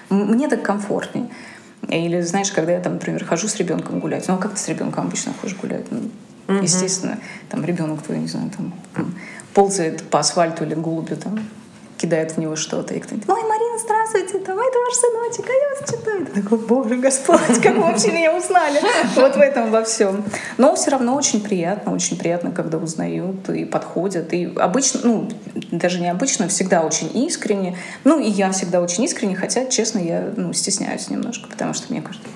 Мне 0.10 0.48
так 0.48 0.64
комфортнее. 0.64 1.28
Или, 1.90 2.22
знаешь, 2.22 2.52
когда 2.52 2.74
я 2.74 2.80
там, 2.80 2.94
например, 2.94 3.26
хожу 3.26 3.48
с 3.48 3.56
ребенком 3.56 4.00
гулять, 4.00 4.28
ну 4.28 4.36
а 4.36 4.38
как 4.38 4.54
ты 4.54 4.60
с 4.60 4.68
ребенком 4.68 5.08
обычно 5.08 5.34
ходишь 5.40 5.58
гулять? 5.58 5.86
Ну, 5.92 6.10
угу. 6.48 6.64
Естественно, 6.64 7.20
там 7.50 7.66
ребенок 7.66 8.02
твой, 8.02 8.20
не 8.20 8.28
знаю, 8.28 8.52
там, 8.56 8.74
ползает 9.54 10.04
по 10.04 10.20
асфальту 10.20 10.64
или 10.66 10.76
голубю 10.76 11.16
там 11.16 11.40
кидает 11.98 12.34
в 12.34 12.38
него 12.38 12.56
что-то, 12.56 12.94
и 12.94 13.00
кто-нибудь, 13.00 13.30
ой, 13.30 13.42
Марина, 13.44 13.65
здравствуйте, 13.78 14.40
там, 14.40 14.58
это 14.60 14.80
ваш 14.80 14.94
сыночек, 14.94 15.46
а 15.50 15.54
я 15.54 15.70
вас 15.70 15.90
читаю. 15.90 16.26
Такой, 16.26 16.58
боже, 16.58 16.96
Господь, 16.98 17.62
как 17.62 17.76
вы 17.76 17.82
вообще 17.82 18.12
меня 18.12 18.36
узнали? 18.36 18.80
Вот 19.16 19.36
в 19.36 19.40
этом 19.40 19.72
во 19.72 19.84
всем. 19.84 20.24
Но 20.58 20.76
все 20.76 20.92
равно 20.92 21.16
очень 21.16 21.42
приятно, 21.42 21.94
очень 21.94 22.18
приятно, 22.18 22.52
когда 22.52 22.78
узнают 22.78 23.50
и 23.50 23.66
подходят. 23.66 24.34
И 24.34 24.54
обычно, 24.58 25.02
ну, 25.04 25.30
даже 25.72 26.00
не 26.00 26.10
обычно, 26.10 26.48
всегда 26.48 26.82
очень 26.82 27.10
искренне. 27.26 27.78
Ну, 28.04 28.20
и 28.20 28.30
я 28.30 28.52
всегда 28.52 28.82
очень 28.82 29.04
искренне, 29.04 29.36
хотя, 29.36 29.66
честно, 29.66 30.00
я, 30.00 30.34
ну, 30.36 30.54
стесняюсь 30.54 31.10
немножко, 31.10 31.50
потому 31.50 31.74
что 31.74 31.92
мне 31.92 32.02
кажется, 32.02 32.28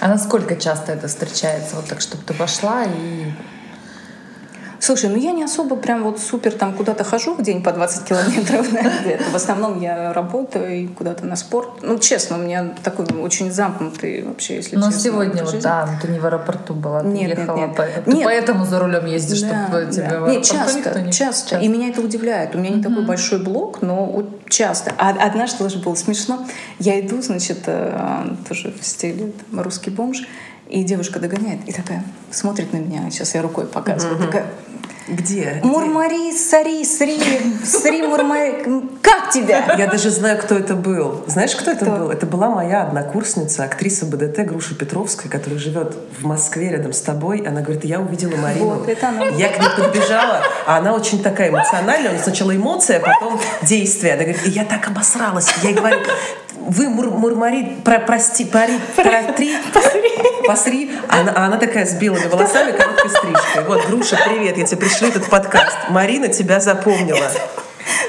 а 0.00 0.08
насколько 0.08 0.56
часто 0.56 0.92
это 0.92 1.08
встречается? 1.08 1.76
Вот 1.76 1.86
так, 1.86 2.00
чтобы 2.00 2.22
ты 2.24 2.34
пошла 2.34 2.84
и 2.84 3.30
Слушай, 4.86 5.10
ну 5.10 5.16
я 5.16 5.32
не 5.32 5.42
особо 5.42 5.74
прям 5.74 6.04
вот 6.04 6.20
супер 6.20 6.52
там 6.52 6.72
куда-то 6.72 7.02
хожу 7.02 7.34
в 7.34 7.42
день 7.42 7.60
по 7.60 7.72
20 7.72 8.04
километров. 8.04 8.68
В 9.32 9.34
основном 9.34 9.80
я 9.80 10.12
работаю 10.12 10.82
и 10.82 10.86
куда-то 10.86 11.26
на 11.26 11.34
спорт. 11.34 11.82
Ну, 11.82 11.98
честно, 11.98 12.36
у 12.36 12.38
меня 12.38 12.72
такой 12.84 13.04
очень 13.20 13.50
замкнутый 13.50 14.22
вообще, 14.22 14.54
если 14.54 14.76
Но 14.76 14.86
честно. 14.86 15.00
сегодня 15.00 15.44
вот, 15.44 15.58
да, 15.60 15.88
ты 16.00 16.06
не 16.06 16.20
в 16.20 16.26
аэропорту 16.26 16.72
была, 16.72 17.00
ты 17.00 17.08
нет, 17.08 17.36
ехала. 17.36 17.56
Нет, 17.56 17.76
нет. 17.76 18.04
Ты 18.04 18.12
нет. 18.12 18.24
поэтому 18.24 18.64
за 18.64 18.78
рулем 18.78 19.06
ездишь, 19.06 19.40
да, 19.40 19.66
чтобы 19.66 19.90
тебя 19.90 20.08
да. 20.08 20.20
в 20.20 20.28
Нет, 20.28 20.44
часто, 20.44 20.78
никто 20.78 20.98
не... 21.00 21.12
часто, 21.12 21.50
часто. 21.50 21.64
И 21.64 21.68
меня 21.68 21.88
это 21.88 22.00
удивляет. 22.00 22.54
У 22.54 22.58
меня 22.58 22.70
не 22.70 22.80
такой 22.80 23.04
большой 23.04 23.40
блок, 23.40 23.82
но 23.82 24.22
часто. 24.48 24.92
А 24.98 25.10
однажды 25.10 25.58
тоже 25.58 25.78
было 25.78 25.96
смешно. 25.96 26.46
Я 26.78 27.00
иду, 27.00 27.20
значит, 27.22 27.58
э, 27.66 28.36
тоже 28.48 28.72
в 28.80 28.86
стиле 28.86 29.32
там, 29.50 29.62
русский 29.62 29.90
бомж, 29.90 30.22
и 30.68 30.82
девушка 30.84 31.18
догоняет 31.20 31.60
и 31.66 31.72
такая 31.72 32.04
смотрит 32.30 32.72
на 32.72 32.78
меня. 32.78 33.10
Сейчас 33.10 33.34
я 33.34 33.42
рукой 33.42 33.66
показываю. 33.66 34.18
Такая, 34.18 34.46
где? 35.08 35.60
Мурмари, 35.62 36.32
Сари, 36.36 36.82
Сри, 36.82 37.20
Сри 37.64 38.02
Мурмари. 38.02 38.64
Как 39.02 39.30
тебя? 39.30 39.76
Я 39.78 39.86
даже 39.86 40.10
знаю, 40.10 40.38
кто 40.38 40.56
это 40.56 40.74
был. 40.74 41.24
Знаешь, 41.28 41.54
кто, 41.54 41.74
кто? 41.74 41.84
это 41.84 41.84
был? 41.84 42.10
Это 42.10 42.26
была 42.26 42.50
моя 42.50 42.82
однокурсница, 42.82 43.64
актриса 43.64 44.06
БДТ 44.06 44.40
Груша 44.40 44.74
Петровская, 44.74 45.30
которая 45.30 45.60
живет 45.60 45.96
в 46.18 46.24
Москве 46.24 46.70
рядом 46.70 46.92
с 46.92 47.00
тобой. 47.00 47.38
Она 47.46 47.60
говорит, 47.60 47.84
я 47.84 48.00
увидела 48.00 48.34
Марину. 48.36 48.66
Вот, 48.66 48.88
это 48.88 49.08
она. 49.08 49.26
Я 49.26 49.48
к 49.48 49.60
ней 49.60 49.68
подбежала, 49.76 50.42
а 50.66 50.78
она 50.78 50.92
очень 50.92 51.22
такая 51.22 51.50
эмоциональная. 51.50 52.18
Сначала 52.18 52.54
эмоция, 52.56 52.98
а 52.98 53.00
потом 53.00 53.40
действие. 53.62 54.14
Она 54.14 54.24
говорит, 54.24 54.44
и 54.46 54.50
я 54.50 54.64
так 54.64 54.88
обосралась. 54.88 55.46
Я 55.62 55.70
ей 55.70 55.76
говорю, 55.76 56.00
вы 56.66 56.88
мур 56.88 57.10
мурмари, 57.10 57.76
про, 57.84 58.00
прости, 58.00 58.44
пари, 58.44 58.78
протри, 58.96 59.56
посри. 60.46 60.90
Она, 61.08 61.32
а 61.34 61.46
она 61.46 61.56
такая 61.56 61.86
с 61.86 61.94
белыми 61.94 62.26
волосами, 62.26 62.72
короткой 62.72 63.10
стрижкой. 63.10 63.64
Вот, 63.66 63.86
Груша, 63.86 64.18
привет, 64.24 64.56
я 64.56 64.64
тебе 64.64 64.80
пришлю 64.80 65.08
этот 65.08 65.28
подкаст. 65.28 65.76
Марина 65.90 66.28
тебя 66.28 66.60
запомнила. 66.60 67.30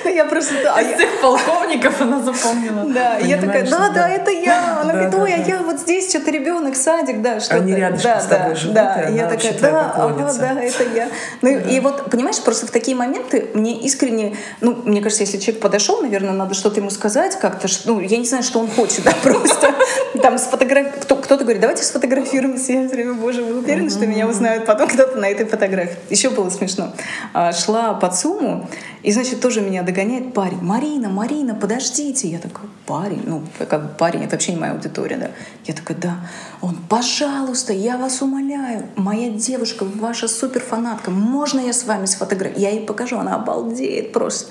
Ну, 0.04 0.14
я 0.14 0.26
просто... 0.26 0.54
Да, 0.64 0.82
Из 0.82 0.96
всех 0.96 1.22
полковников 1.22 2.02
она 2.02 2.22
запомнила. 2.22 2.86
Да, 2.86 3.18
я 3.18 3.38
такая, 3.38 3.70
да, 3.70 3.90
да, 3.90 4.10
это 4.10 4.32
я. 4.32 4.80
Она 4.82 4.94
говорит, 4.94 5.16
ой, 5.16 5.34
а 5.34 5.38
я 5.38 5.60
вот 5.60 5.80
здесь 5.80 6.10
что-то 6.10 6.32
ребенок, 6.32 6.76
садик, 6.76 7.22
да, 7.22 7.40
что-то. 7.40 7.58
Они 7.58 7.76
рядышком 7.76 8.22
с 8.22 8.26
тобой 8.26 8.56
живут, 8.56 8.76
Да, 8.76 9.08
я 9.10 9.28
такая, 9.28 9.60
да, 9.60 9.94
ага, 9.96 10.34
да, 10.40 10.62
это 10.62 10.84
я. 10.96 11.10
Ну, 11.42 11.50
и 11.50 11.80
вот, 11.80 12.10
понимаешь, 12.10 12.42
просто 12.42 12.68
в 12.68 12.72
такие 12.72 12.96
моменты 12.96 13.50
мне 13.54 13.80
искренне, 13.82 14.36
ну, 14.62 14.78
мне 14.86 15.02
кажется, 15.02 15.24
если 15.24 15.38
человек 15.38 15.62
подошел, 15.62 16.02
наверное, 16.02 16.34
надо 16.34 16.54
что-то 16.54 16.80
ему 16.80 16.90
сказать 16.90 17.38
как-то, 17.40 17.68
ну, 17.86 18.00
я 18.00 18.18
не 18.18 18.26
знаю, 18.26 18.44
что 18.44 18.60
он 18.60 18.68
хочет, 18.70 19.04
да, 19.04 19.14
просто 19.24 19.74
там 20.22 20.38
сфотографировать. 20.38 21.08
Кто-то 21.28 21.44
говорит, 21.44 21.60
давайте 21.60 21.84
сфотографируемся. 21.84 22.72
Я 22.72 22.88
все 22.88 22.96
время, 22.96 23.14
боже, 23.14 23.44
вы 23.44 23.58
уверены, 23.58 23.90
что 23.90 24.08
меня 24.08 24.30
узнают 24.30 24.66
потом 24.66 24.88
кто-то 24.88 25.18
на 25.18 25.28
этой 25.28 25.46
фотографии? 25.46 25.98
Еще 26.10 26.30
было 26.30 26.50
смешно. 26.50 26.94
А, 27.34 27.52
шла 27.52 27.94
под 27.96 28.16
сумму, 28.16 28.70
и, 29.04 29.12
значит, 29.12 29.42
тоже 29.42 29.60
меня 29.60 29.84
догоняет 29.84 30.34
парень. 30.34 30.60
Марина, 30.62 31.10
Марина, 31.10 31.54
подождите. 31.54 32.30
Я 32.30 32.40
такая, 32.40 32.68
парень? 32.86 33.24
Ну, 33.26 33.44
как 33.68 33.84
бы 33.84 33.90
парень, 33.90 34.24
это 34.24 34.38
вообще 34.38 34.54
не 34.54 34.60
моя 34.62 34.72
аудитория, 34.72 35.18
да. 35.18 35.32
Я 35.66 35.74
такая, 35.74 35.98
да. 35.98 36.16
Он, 36.62 36.78
пожалуйста, 36.88 37.74
я 37.74 37.98
вас 37.98 38.22
умоляю, 38.22 38.86
моя 38.96 39.30
девушка, 39.30 39.84
ваша 39.84 40.30
суперфанатка, 40.30 41.12
можно 41.12 41.60
я 41.60 41.74
с 41.74 41.84
вами 41.84 42.06
сфотографирую? 42.06 42.62
Я 42.62 42.70
ей 42.70 42.86
покажу, 42.86 43.18
она 43.18 43.36
обалдеет 43.36 44.14
просто. 44.14 44.50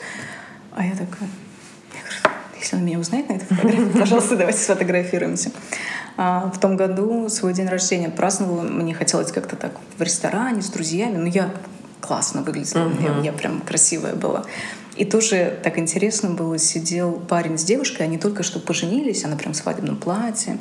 А 0.74 0.84
я 0.84 0.90
такая, 0.90 1.30
если 2.60 2.76
он 2.76 2.84
меня 2.84 2.98
узнает 2.98 3.30
на 3.30 3.34
этой 3.34 3.46
фотографии, 3.46 3.98
пожалуйста, 3.98 4.36
давайте 4.36 4.58
сфотографируемся. 4.58 5.52
А, 6.16 6.50
в 6.50 6.58
том 6.58 6.76
году 6.76 7.28
свой 7.28 7.52
день 7.52 7.68
рождения 7.68 8.08
праздновала, 8.08 8.62
мне 8.62 8.94
хотелось 8.94 9.32
как-то 9.32 9.56
так 9.56 9.72
в 9.98 10.02
ресторане 10.02 10.62
с 10.62 10.68
друзьями, 10.70 11.16
но 11.18 11.26
я 11.26 11.50
классно 12.00 12.42
выглядела, 12.42 12.88
uh-huh. 12.88 13.18
я, 13.18 13.24
я 13.24 13.32
прям 13.32 13.60
красивая 13.60 14.14
была. 14.14 14.44
И 14.96 15.04
тоже 15.04 15.58
так 15.62 15.78
интересно 15.78 16.30
было, 16.30 16.58
сидел 16.58 17.12
парень 17.12 17.58
с 17.58 17.64
девушкой, 17.64 18.02
они 18.02 18.16
только 18.16 18.42
что 18.42 18.60
поженились, 18.60 19.24
она 19.24 19.36
прям 19.36 19.52
в 19.52 19.56
свадебном 19.56 19.96
платье. 19.96 20.58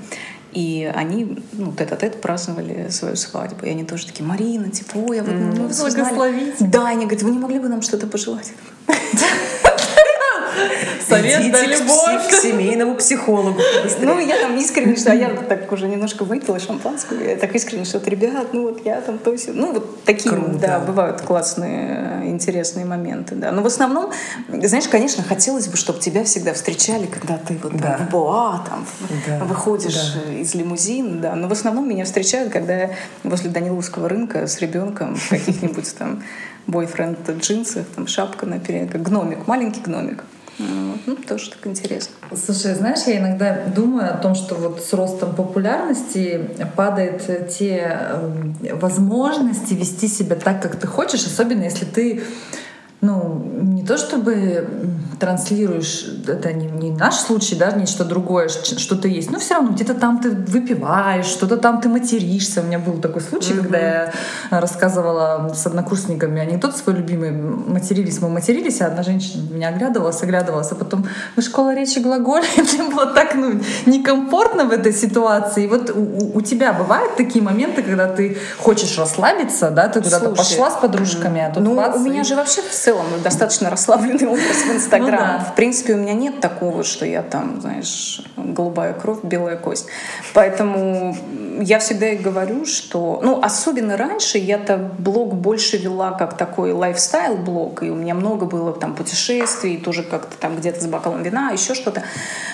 И 0.52 0.90
они, 0.96 1.38
ну, 1.52 1.74
тет-а-тет 1.74 2.22
праздновали 2.22 2.88
свою 2.90 3.18
свадьбу. 3.18 3.66
И 3.66 3.70
они 3.70 3.84
тоже 3.84 4.08
такие, 4.08 4.24
Марина, 4.26 4.70
типа, 4.70 4.96
ой, 4.96 5.20
а 5.20 5.24
вот 5.24 5.34
mm. 5.34 5.80
Благословите. 5.80 6.56
Да, 6.62 6.88
они 6.88 7.06
говорят, 7.06 7.24
вы 7.24 7.32
не 7.32 7.40
могли 7.40 7.60
бы 7.60 7.68
нам 7.68 7.82
что-то 7.82 8.08
пожелать? 8.08 8.54
Совет 11.08 11.42
Идите 11.42 11.52
да 11.52 11.66
любовь. 11.66 12.28
К, 12.28 12.30
к 12.30 12.34
семейному 12.34 12.96
психологу. 12.96 13.60
Ну, 14.02 14.20
я 14.20 14.40
там 14.40 14.58
искренне, 14.58 14.96
что 14.96 15.14
я 15.14 15.30
так 15.30 15.72
уже 15.72 15.88
немножко 15.88 16.24
выпила 16.24 16.60
шампанского. 16.60 17.22
Я 17.22 17.36
так 17.36 17.54
искренне, 17.56 17.86
что, 17.86 18.00
ребят, 18.10 18.54
ну 18.54 18.64
вот 18.64 18.86
я 18.86 19.02
там 19.02 19.18
то 19.18 19.36
все. 19.36 19.52
Ну, 19.52 19.74
вот 19.74 20.04
такие, 20.04 20.34
Круто. 20.34 20.58
да, 20.60 20.80
бывают 20.80 21.22
классные, 21.22 22.24
интересные 22.26 22.86
моменты, 22.86 23.36
да. 23.36 23.52
Но 23.52 23.62
в 23.62 23.68
основном, 23.68 24.12
знаешь, 24.48 24.88
конечно, 24.88 25.24
хотелось 25.24 25.68
бы, 25.68 25.78
чтобы 25.78 26.00
тебя 26.00 26.24
всегда 26.24 26.54
встречали, 26.54 27.06
когда 27.06 27.38
ты 27.38 27.58
вот 27.62 27.76
да. 27.76 27.98
в 27.98 28.12
Боа, 28.12 28.66
там, 28.68 28.86
да. 29.28 29.44
выходишь 29.46 30.14
да. 30.14 30.34
из 30.34 30.56
лимузина, 30.56 31.22
да. 31.22 31.36
Но 31.36 31.48
в 31.48 31.52
основном 31.52 31.88
меня 31.88 32.06
встречают, 32.06 32.52
когда 32.52 32.76
я 32.76 32.90
возле 33.24 33.50
Даниловского 33.50 34.10
рынка 34.10 34.48
с 34.48 34.60
ребенком 34.60 35.16
в 35.16 35.30
каких-нибудь 35.30 35.96
там 35.98 36.24
бойфренд 36.68 37.30
джинсах, 37.30 37.86
там 37.96 38.08
шапка 38.08 38.46
на 38.46 38.60
перед, 38.60 38.92
как 38.92 39.04
гномик, 39.04 39.48
маленький 39.48 39.82
гномик. 39.82 40.24
Ну, 40.58 41.16
тоже 41.28 41.52
так 41.52 41.68
интересно. 41.68 42.16
Слушай, 42.34 42.76
знаешь, 42.76 43.02
я 43.08 43.20
иногда 43.20 43.66
думаю 43.76 44.14
о 44.14 44.18
том, 44.18 44.36
что 44.36 44.56
вот 44.56 44.82
с 44.82 44.94
ростом 44.94 45.36
популярности 45.36 46.50
падают 46.76 47.24
те 47.50 47.98
э, 48.00 48.76
возможности 48.76 49.74
вести 49.74 50.08
себя 50.08 50.36
так, 50.36 50.62
как 50.62 50.78
ты 50.78 50.88
хочешь, 50.88 51.26
особенно 51.26 51.64
если 51.64 51.86
ты 51.86 52.24
ну, 53.06 53.42
не 53.62 53.84
то 53.84 53.98
чтобы 53.98 54.68
транслируешь, 55.20 56.06
это 56.28 56.52
не, 56.54 56.68
не 56.68 56.92
наш 56.92 57.16
случай, 57.16 57.56
да, 57.56 57.72
нечто 57.72 58.04
другое, 58.04 58.50
что-то 58.50 59.08
есть, 59.08 59.32
но 59.32 59.40
все 59.40 59.56
равно 59.56 59.72
где-то 59.72 59.94
там 59.94 60.20
ты 60.20 60.30
выпиваешь, 60.30 61.26
что-то 61.26 61.58
там 61.58 61.80
ты 61.80 61.88
материшься. 61.88 62.62
У 62.62 62.64
меня 62.66 62.80
был 62.80 63.00
такой 63.00 63.22
случай, 63.22 63.54
mm-hmm. 63.54 63.62
когда 63.62 63.80
я 63.80 64.14
рассказывала 64.50 65.54
с 65.56 65.66
однокурсниками 65.66 66.42
анекдот 66.42 66.76
свой 66.76 66.96
любимый. 66.96 67.32
Матерились, 67.32 68.22
мы 68.22 68.30
матерились, 68.30 68.82
а 68.82 68.88
одна 68.88 69.04
женщина 69.04 69.44
меня 69.52 69.70
оглядывалась, 69.70 70.22
оглядывалась, 70.22 70.72
а 70.72 70.76
потом 70.76 71.08
мы 71.36 71.44
школа 71.44 71.74
речи 71.74 72.00
глаголя, 72.00 72.46
мне 72.58 72.84
было 72.90 73.08
так 73.08 73.36
ну, 73.36 73.62
некомфортно 73.86 74.66
в 74.66 74.72
этой 74.72 74.94
ситуации. 74.94 75.64
И 75.64 75.68
вот 75.68 75.92
у, 75.92 76.38
у 76.38 76.42
тебя 76.42 76.74
бывают 76.74 77.16
такие 77.16 77.44
моменты, 77.44 77.84
когда 77.84 78.08
ты 78.08 78.38
хочешь 78.60 78.98
расслабиться, 78.98 79.70
да, 79.72 79.88
ты 79.88 80.02
куда-то 80.02 80.32
пошла 80.32 80.72
с 80.72 80.76
подружками, 80.76 81.42
а 81.42 81.54
тут 81.54 81.64
Ну, 81.64 81.72
у 81.72 82.00
меня 82.00 82.22
и... 82.22 82.24
же 82.24 82.36
вообще 82.36 82.62
в 82.62 82.72
целом 82.72 82.95
достаточно 83.24 83.70
расслабленный 83.70 84.28
образ 84.28 84.64
в 84.68 84.76
Инстаграм. 84.76 85.12
Ну, 85.12 85.18
да. 85.18 85.46
В 85.52 85.56
принципе, 85.56 85.94
у 85.94 85.98
меня 85.98 86.14
нет 86.14 86.40
такого, 86.40 86.84
что 86.84 87.06
я 87.06 87.22
там, 87.22 87.62
знаешь, 87.62 88.22
голубая 88.38 88.94
кровь, 88.94 89.20
белая 89.24 89.58
кость. 89.58 89.88
Поэтому 90.34 91.16
я 91.60 91.80
всегда 91.80 92.10
и 92.10 92.18
говорю, 92.18 92.66
что... 92.66 93.20
Ну, 93.24 93.42
особенно 93.42 93.98
раньше 93.98 94.38
я-то 94.38 94.78
блог 94.98 95.34
больше 95.36 95.78
вела 95.78 96.12
как 96.12 96.38
такой 96.38 96.72
лайфстайл-блог, 96.72 97.84
и 97.84 97.90
у 97.90 97.96
меня 97.96 98.14
много 98.14 98.46
было 98.46 98.74
там 98.74 98.96
путешествий, 98.96 99.78
тоже 99.78 100.04
как-то 100.04 100.38
там 100.38 100.58
где-то 100.58 100.82
с 100.82 100.88
бокалом 100.88 101.24
вина, 101.24 101.52
еще 101.52 101.74
что-то. 101.74 102.04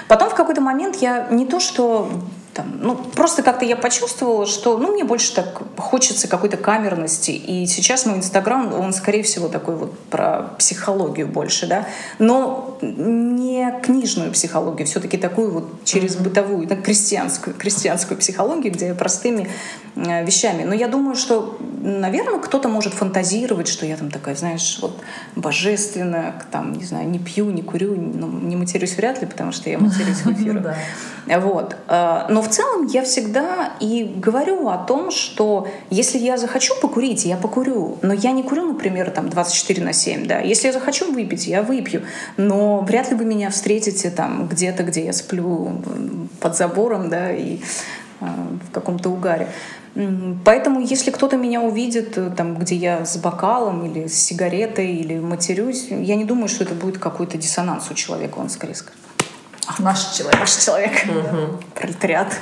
Потом 0.08 0.30
в 0.30 0.36
какой-то 0.36 0.62
момент 0.62 0.97
я 0.97 1.27
не 1.30 1.45
то, 1.45 1.60
что 1.60 2.10
там, 2.54 2.80
ну, 2.82 2.96
просто 2.96 3.44
как-то 3.44 3.64
я 3.64 3.78
почувствовала, 3.78 4.46
что, 4.46 4.78
ну, 4.78 4.92
мне 4.92 5.06
больше 5.06 5.34
так 5.34 5.62
хочется 5.78 6.28
какой-то 6.28 6.58
камерности. 6.58 7.32
И 7.32 7.66
сейчас 7.66 8.06
мой 8.06 8.18
Инстаграм, 8.18 8.74
он, 8.74 8.92
скорее 8.94 9.24
всего, 9.24 9.48
такой 9.48 9.76
вот 9.76 9.98
про 10.10 10.50
психологию 10.58 11.28
больше, 11.28 11.68
да, 11.68 11.88
но 12.20 12.78
не 12.82 13.72
книжную 13.84 14.32
психологию, 14.32 14.86
все-таки 14.86 15.18
такую 15.18 15.52
вот 15.52 15.86
через 15.86 16.16
бытовую, 16.16 16.68
да, 16.68 16.76
крестьянскую, 16.76 17.56
крестьянскую 17.56 18.18
психологию, 18.18 18.74
где 18.74 18.94
простыми 18.94 19.50
э, 19.96 20.26
вещами. 20.26 20.64
Но 20.64 20.74
я 20.74 20.88
думаю, 20.88 21.16
что, 21.16 21.58
наверное, 21.82 22.40
кто-то 22.40 22.68
может 22.68 22.94
фантазировать, 22.94 23.70
что 23.70 23.86
я 23.86 23.96
там 23.96 24.12
такая, 24.12 24.36
знаешь, 24.36 24.80
вот 24.82 25.00
божественная, 25.36 26.42
там, 26.52 26.74
не 26.74 26.84
знаю, 26.84 27.08
не 27.08 27.20
пью, 27.20 27.50
не 27.50 27.62
курю, 27.62 27.96
ну, 27.96 28.28
не 28.28 28.58
матерюсь 28.58 28.96
вряд 28.98 29.22
ли, 29.22 29.28
потому 29.28 29.54
что 29.54 29.70
я 29.70 29.78
матерюсь 29.78 30.18
в 30.18 30.32
эфирах. 30.34 30.76
Вот. 31.28 31.78
Э, 31.88 32.26
в 32.41 32.49
целом 32.49 32.88
я 32.88 33.04
всегда 33.04 33.73
и 33.80 34.04
говорю 34.04 34.67
о 34.69 34.77
том, 34.77 35.12
что 35.12 35.67
если 35.89 36.17
я 36.17 36.38
захочу 36.38 36.73
покурить, 36.82 37.25
я 37.25 37.38
покурю. 37.38 37.97
Но 38.01 38.13
я 38.13 38.32
не 38.32 38.43
курю, 38.43 38.65
например, 38.65 39.12
там 39.12 39.30
24 39.30 39.84
на 39.84 39.93
7. 39.93 40.27
Да? 40.27 40.39
Если 40.39 40.67
я 40.67 40.73
захочу 40.73 41.12
выпить, 41.12 41.47
я 41.47 41.62
выпью. 41.62 42.04
Но 42.38 42.82
вряд 42.82 43.10
ли 43.10 43.15
вы 43.15 43.25
меня 43.25 43.49
встретите 43.49 44.10
там 44.10 44.47
где-то, 44.47 44.84
где 44.84 45.06
я 45.06 45.13
сплю 45.13 45.82
под 46.39 46.56
забором 46.56 47.10
да, 47.10 47.32
и 47.32 47.60
э, 48.19 48.25
в 48.69 48.71
каком-то 48.71 49.10
угаре. 49.10 49.47
Поэтому, 50.45 50.80
если 50.80 51.12
кто-то 51.12 51.36
меня 51.36 51.62
увидит, 51.62 52.17
там, 52.38 52.56
где 52.58 52.75
я 52.75 53.06
с 53.06 53.17
бокалом 53.17 53.86
или 53.86 54.08
с 54.08 54.13
сигаретой 54.13 54.95
или 54.95 55.19
матерюсь, 55.19 55.88
я 55.89 56.15
не 56.15 56.23
думаю, 56.23 56.47
что 56.47 56.63
это 56.63 56.73
будет 56.73 56.97
какой-то 56.97 57.38
диссонанс 57.38 57.91
у 57.91 57.93
человека. 57.93 58.38
Он 58.38 58.49
скорее 58.49 58.75
скажет, 58.75 58.99
Наш 59.80 60.14
человек. 60.16 60.40
Наш 60.40 60.56
человек. 60.56 60.92
Угу. 61.06 61.60
Пролетариат. 61.76 62.40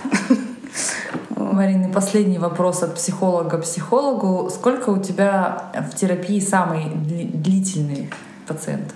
Марина, 1.35 1.89
последний 1.89 2.37
вопрос 2.37 2.83
от 2.83 2.95
психолога 2.95 3.57
к 3.57 3.63
психологу. 3.63 4.49
Сколько 4.49 4.91
у 4.91 5.01
тебя 5.01 5.71
в 5.91 5.95
терапии 5.95 6.39
самый 6.39 6.85
длительный 6.89 8.09
пациент? 8.47 8.93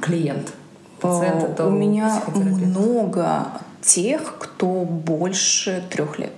Клиент? 0.00 0.52
Пациент 1.00 1.42
это 1.42 1.66
у 1.66 1.70
меня 1.70 2.22
много 2.28 3.48
тех, 3.82 4.36
кто 4.38 4.84
больше 4.84 5.84
трех 5.90 6.18
лет. 6.18 6.32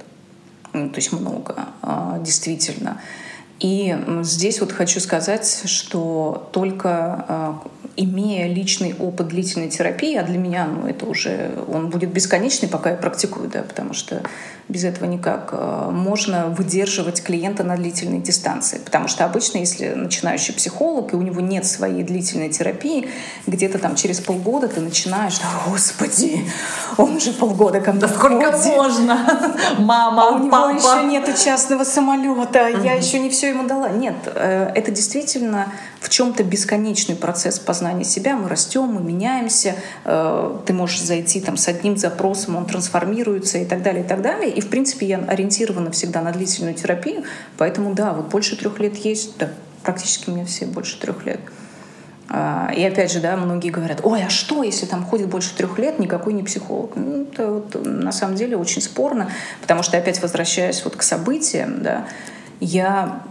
Ну, 0.73 0.91
то 0.91 0.97
есть 0.97 1.13
много, 1.13 1.67
а, 1.83 2.19
действительно. 2.21 3.01
И 3.61 3.97
здесь 4.23 4.61
вот 4.61 4.73
хочу 4.73 5.01
сказать, 5.01 5.62
что 5.66 6.49
только 6.53 7.25
а, 7.29 7.62
имея 7.97 8.47
личный 8.47 8.94
опыт 8.97 9.29
длительной 9.29 9.68
терапии, 9.68 10.14
а 10.16 10.23
для 10.23 10.38
меня 10.38 10.66
ну, 10.66 10.87
это 10.87 11.05
уже 11.07 11.51
он 11.68 11.90
будет 11.90 12.12
бесконечный, 12.12 12.68
пока 12.68 12.90
я 12.90 12.97
практикую, 12.97 13.51
да, 13.51 13.62
потому 13.62 13.92
что 13.92 14.23
без 14.68 14.85
этого 14.85 15.07
никак. 15.07 15.51
Э, 15.53 15.88
можно 15.90 16.47
выдерживать 16.47 17.23
клиента 17.23 17.64
на 17.64 17.77
длительной 17.77 18.21
дистанции. 18.21 18.79
Потому 18.85 19.09
что 19.09 19.25
обычно, 19.25 19.59
если 19.59 19.88
начинающий 19.88 20.55
психолог, 20.55 21.12
и 21.12 21.16
у 21.16 21.23
него 21.23 21.40
нет 21.40 21.66
своей 21.66 22.03
длительной 22.03 22.51
терапии, 22.51 23.09
где-то 23.47 23.79
там 23.79 23.97
через 23.97 24.21
полгода 24.21 24.68
ты 24.68 24.81
начинаешь, 24.81 25.40
господи, 25.66 26.44
он 26.99 27.18
же 27.18 27.33
полгода 27.33 27.81
ко 27.81 27.92
мне 27.92 28.01
да 28.03 28.09
сколько 28.09 28.53
можно? 28.53 29.59
Мама, 29.79 30.29
а 30.29 30.31
у 30.33 30.38
него 30.38 30.51
папа. 30.51 30.77
еще 30.77 31.05
нету 31.07 31.33
частного 31.33 31.85
самолета, 31.85 32.68
я 32.68 32.92
еще 32.92 33.18
не 33.18 33.31
все 33.31 33.48
ему 33.51 33.67
дала. 33.67 33.89
Нет, 33.89 34.15
э, 34.27 34.71
это 34.75 34.91
действительно 34.91 35.73
в 36.01 36.09
чем-то 36.09 36.45
бесконечный 36.45 37.17
процесс 37.17 37.59
познания 37.59 38.05
себя. 38.05 38.37
Мы 38.37 38.49
растем, 38.49 38.85
мы 38.85 39.01
меняемся. 39.01 39.75
Э, 40.05 40.59
ты 40.67 40.73
можешь 40.73 41.03
зайти 41.03 41.41
там 41.41 41.57
с 41.57 41.69
одним 41.69 41.97
запросом, 41.97 42.57
он 42.57 42.67
трансформируется 42.67 43.59
и 43.59 43.65
так 43.65 43.83
далее, 43.83 44.05
и 44.05 44.07
так 44.07 44.23
далее. 44.23 44.51
И, 44.51 44.61
в 44.61 44.69
принципе, 44.69 45.07
я 45.07 45.19
ориентирована 45.19 45.91
всегда 45.91 46.23
на 46.23 46.33
длительную 46.33 46.75
терапию. 46.75 47.25
Поэтому, 47.57 47.95
да, 47.95 48.13
вот 48.13 48.29
больше 48.29 48.57
трех 48.57 48.79
лет 48.81 48.97
есть. 48.97 49.39
Да, 49.39 49.49
практически 49.83 50.31
меня 50.31 50.45
все 50.45 50.67
больше 50.67 50.99
трех 51.01 51.25
лет. 51.25 51.41
А, 52.31 52.71
и 52.77 52.85
опять 52.85 53.11
же, 53.11 53.21
да, 53.21 53.37
многие 53.37 53.71
говорят, 53.71 54.01
ой, 54.03 54.23
а 54.23 54.29
что, 54.29 54.63
если 54.63 54.85
там 54.85 55.05
ходит 55.05 55.29
больше 55.29 55.55
трех 55.55 55.79
лет, 55.79 55.99
никакой 55.99 56.35
не 56.35 56.43
психолог? 56.43 56.93
Ну, 56.95 57.23
это 57.23 57.51
вот, 57.51 57.85
на 57.85 58.13
самом 58.13 58.37
деле 58.37 58.57
очень 58.57 58.83
спорно, 58.83 59.31
потому 59.63 59.83
что, 59.83 59.97
опять 59.97 60.21
возвращаясь 60.21 60.85
вот 60.85 60.97
к 60.97 61.03
событиям, 61.03 61.83
да, 61.83 62.07
я 62.61 63.23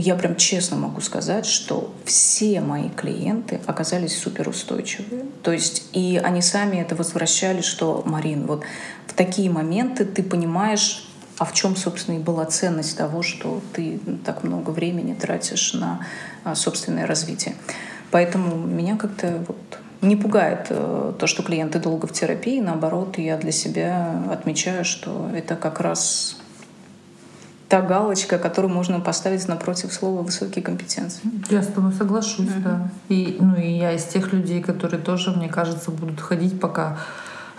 я 0.00 0.14
прям 0.14 0.36
честно 0.36 0.76
могу 0.76 1.00
сказать, 1.00 1.46
что 1.46 1.92
все 2.04 2.60
мои 2.60 2.88
клиенты 2.88 3.60
оказались 3.66 4.18
суперустойчивые. 4.18 5.26
То 5.42 5.52
есть 5.52 5.88
и 5.92 6.20
они 6.22 6.42
сами 6.42 6.78
это 6.78 6.94
возвращали, 6.94 7.60
что, 7.60 8.02
Марин, 8.06 8.46
вот 8.46 8.64
в 9.06 9.12
такие 9.12 9.50
моменты 9.50 10.04
ты 10.04 10.22
понимаешь, 10.22 11.06
а 11.38 11.44
в 11.44 11.52
чем, 11.52 11.76
собственно, 11.76 12.16
и 12.16 12.18
была 12.18 12.44
ценность 12.46 12.96
того, 12.96 13.22
что 13.22 13.60
ты 13.72 13.98
так 14.24 14.44
много 14.44 14.70
времени 14.70 15.14
тратишь 15.14 15.74
на 15.74 16.06
а, 16.44 16.54
собственное 16.54 17.06
развитие. 17.06 17.54
Поэтому 18.10 18.56
меня 18.56 18.96
как-то 18.96 19.44
вот 19.46 19.56
не 20.02 20.16
пугает 20.16 20.66
э, 20.70 21.12
то, 21.18 21.26
что 21.26 21.42
клиенты 21.42 21.78
долго 21.78 22.06
в 22.06 22.12
терапии. 22.12 22.60
Наоборот, 22.60 23.18
я 23.18 23.36
для 23.36 23.52
себя 23.52 24.22
отмечаю, 24.30 24.84
что 24.84 25.30
это 25.34 25.56
как 25.56 25.80
раз 25.80 26.36
та 27.70 27.82
галочка, 27.82 28.38
которую 28.38 28.74
можно 28.74 29.00
поставить 29.00 29.46
напротив 29.46 29.92
слова 29.92 30.22
«высокие 30.22 30.60
компетенции». 30.60 31.20
Я 31.50 31.62
с 31.62 31.68
тобой 31.68 31.92
соглашусь, 31.92 32.48
mm-hmm. 32.48 32.62
да. 32.64 32.90
И, 33.08 33.36
ну, 33.38 33.54
и 33.54 33.78
я 33.78 33.92
из 33.92 34.04
тех 34.04 34.32
людей, 34.32 34.60
которые 34.60 35.00
тоже, 35.00 35.30
мне 35.30 35.48
кажется, 35.48 35.92
будут 35.92 36.20
ходить, 36.20 36.58
пока 36.58 36.98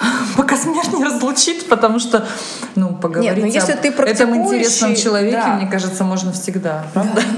пока 0.37 0.57
смерть 0.57 0.93
не 0.93 1.03
разлучит, 1.03 1.67
потому 1.69 1.99
что, 1.99 2.27
ну, 2.75 2.95
поговорить 2.95 3.35
Нет, 3.35 3.45
ну, 3.45 3.51
если 3.51 3.73
об 3.73 3.81
ты 3.81 3.89
этом 3.89 4.35
интересном 4.35 4.95
человеке, 4.95 5.37
да. 5.37 5.55
мне 5.55 5.69
кажется, 5.69 6.03
можно 6.03 6.31
всегда, 6.31 6.85
правда? 6.93 7.21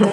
Да, 0.00 0.06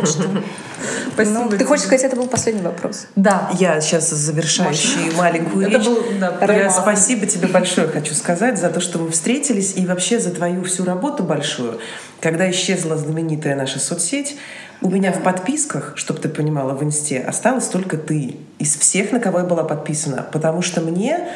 Спасибо. 1.14 1.40
Ну, 1.40 1.50
ты 1.50 1.66
хочешь 1.66 1.86
сказать, 1.86 2.04
это 2.04 2.16
был 2.16 2.28
последний 2.28 2.62
вопрос? 2.62 3.08
Да. 3.16 3.50
Я 3.54 3.82
сейчас 3.82 4.10
завершающую 4.10 5.16
маленькую 5.16 5.68
это 5.68 5.78
речь. 5.78 5.86
Был, 5.88 6.04
да, 6.20 6.54
Я 6.54 6.70
спасибо 6.70 7.26
тебе 7.26 7.48
большое 7.48 7.88
хочу 7.88 8.14
сказать 8.14 8.60
за 8.60 8.70
то, 8.70 8.80
что 8.80 9.00
мы 9.00 9.10
встретились 9.10 9.74
и 9.76 9.86
вообще 9.86 10.20
за 10.20 10.32
твою 10.32 10.64
всю 10.64 10.86
работу 10.86 11.24
большую. 11.24 11.80
Когда 12.20 12.50
исчезла 12.52 12.98
знаменитая 12.98 13.56
наша 13.56 13.80
соцсеть, 13.80 14.38
у 14.82 14.90
меня 14.90 15.12
в 15.12 15.24
подписках, 15.24 15.94
чтобы 15.96 16.20
ты 16.20 16.30
понимала, 16.30 16.74
в 16.74 16.84
инсте 16.84 17.20
осталась 17.20 17.68
только 17.68 17.98
ты 17.98 18.38
из 18.60 18.76
всех, 18.76 19.12
на 19.12 19.20
кого 19.20 19.40
я 19.40 19.46
была 19.46 19.64
подписана. 19.64 20.26
Потому 20.32 20.62
что 20.62 20.82
мне, 20.82 21.30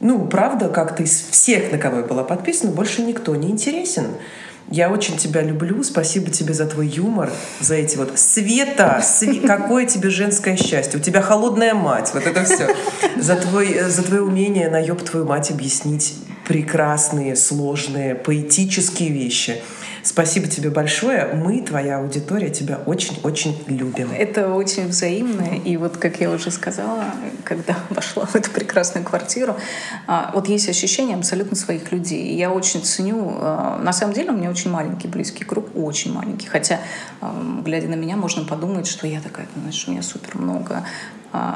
ну, 0.00 0.26
правда, 0.26 0.68
как-то 0.68 1.02
из 1.02 1.28
всех, 1.30 1.72
на 1.72 1.78
кого 1.78 1.98
я 1.98 2.02
была 2.04 2.22
подписана, 2.22 2.72
больше 2.72 3.02
никто 3.02 3.34
не 3.34 3.50
интересен. 3.50 4.06
Я 4.68 4.90
очень 4.90 5.16
тебя 5.16 5.42
люблю. 5.42 5.82
Спасибо 5.84 6.30
тебе 6.30 6.52
за 6.52 6.66
твой 6.66 6.88
юмор, 6.88 7.30
за 7.60 7.76
эти 7.76 7.96
вот 7.96 8.18
Света, 8.18 9.00
сви... 9.02 9.38
какое 9.46 9.86
тебе 9.86 10.10
женское 10.10 10.56
счастье. 10.56 10.98
У 10.98 11.02
тебя 11.02 11.22
холодная 11.22 11.72
мать. 11.74 12.10
Вот 12.12 12.26
это 12.26 12.44
все. 12.44 12.74
За, 13.16 13.36
твой, 13.36 13.78
за 13.80 14.02
твое 14.02 14.22
умение 14.22 14.68
на 14.68 14.78
ёб 14.82 15.02
твою 15.02 15.24
мать 15.24 15.50
объяснить 15.50 16.14
прекрасные, 16.46 17.36
сложные, 17.36 18.16
поэтические 18.16 19.10
вещи. 19.10 19.62
Спасибо 20.06 20.46
тебе 20.46 20.70
большое. 20.70 21.34
Мы, 21.34 21.62
твоя 21.62 21.98
аудитория, 21.98 22.48
тебя 22.48 22.78
очень-очень 22.86 23.64
любим. 23.66 24.12
Это 24.16 24.54
очень 24.54 24.86
взаимно. 24.86 25.56
И 25.64 25.76
вот, 25.76 25.96
как 25.96 26.20
я 26.20 26.30
уже 26.30 26.52
сказала, 26.52 27.06
когда 27.42 27.76
вошла 27.90 28.24
в 28.24 28.36
эту 28.36 28.52
прекрасную 28.52 29.04
квартиру, 29.04 29.56
а, 30.06 30.30
вот 30.32 30.48
есть 30.48 30.68
ощущение 30.68 31.16
абсолютно 31.16 31.56
своих 31.56 31.90
людей. 31.90 32.22
И 32.28 32.36
я 32.36 32.52
очень 32.52 32.84
ценю... 32.84 33.36
А, 33.40 33.80
на 33.82 33.92
самом 33.92 34.14
деле 34.14 34.30
у 34.30 34.36
меня 34.36 34.48
очень 34.48 34.70
маленький 34.70 35.08
близкий 35.08 35.42
круг, 35.42 35.70
очень 35.74 36.12
маленький. 36.12 36.46
Хотя, 36.46 36.78
глядя 37.64 37.88
на 37.88 37.94
меня, 37.96 38.16
можно 38.16 38.44
подумать, 38.44 38.86
что 38.86 39.08
я 39.08 39.20
такая, 39.20 39.48
знаешь, 39.56 39.84
у 39.88 39.90
меня 39.90 40.02
супер 40.02 40.38
много 40.38 40.84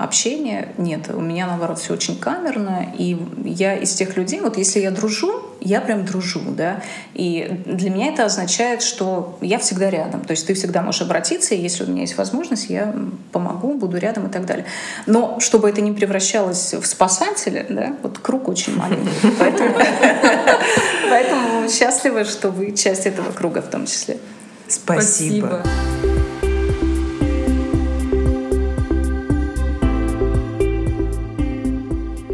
общения. 0.00 0.68
Нет, 0.78 1.10
у 1.12 1.20
меня, 1.20 1.46
наоборот, 1.46 1.78
все 1.78 1.94
очень 1.94 2.18
камерно. 2.18 2.92
И 2.96 3.18
я 3.44 3.74
из 3.74 3.94
тех 3.94 4.16
людей, 4.16 4.40
вот 4.40 4.56
если 4.56 4.80
я 4.80 4.90
дружу, 4.90 5.42
я 5.60 5.80
прям 5.80 6.04
дружу, 6.04 6.40
да. 6.46 6.82
И 7.14 7.62
для 7.66 7.90
меня 7.90 8.08
это 8.08 8.24
означает, 8.24 8.82
что 8.82 9.38
я 9.40 9.58
всегда 9.58 9.90
рядом. 9.90 10.22
То 10.22 10.32
есть 10.32 10.46
ты 10.46 10.54
всегда 10.54 10.82
можешь 10.82 11.02
обратиться, 11.02 11.54
и 11.54 11.60
если 11.60 11.84
у 11.84 11.86
меня 11.86 12.02
есть 12.02 12.16
возможность, 12.16 12.70
я 12.70 12.94
помогу, 13.32 13.74
буду 13.74 13.98
рядом 13.98 14.26
и 14.28 14.30
так 14.30 14.46
далее. 14.46 14.66
Но 15.06 15.38
чтобы 15.40 15.68
это 15.68 15.80
не 15.80 15.92
превращалось 15.92 16.74
в 16.74 16.84
спасателя, 16.86 17.66
да, 17.68 17.96
вот 18.02 18.18
круг 18.18 18.48
очень 18.48 18.76
маленький. 18.76 19.10
Поэтому 21.10 21.68
счастлива, 21.68 22.24
что 22.24 22.50
вы 22.50 22.72
часть 22.72 23.06
этого 23.06 23.32
круга 23.32 23.62
в 23.62 23.68
том 23.68 23.86
числе. 23.86 24.18
Спасибо. 24.68 25.62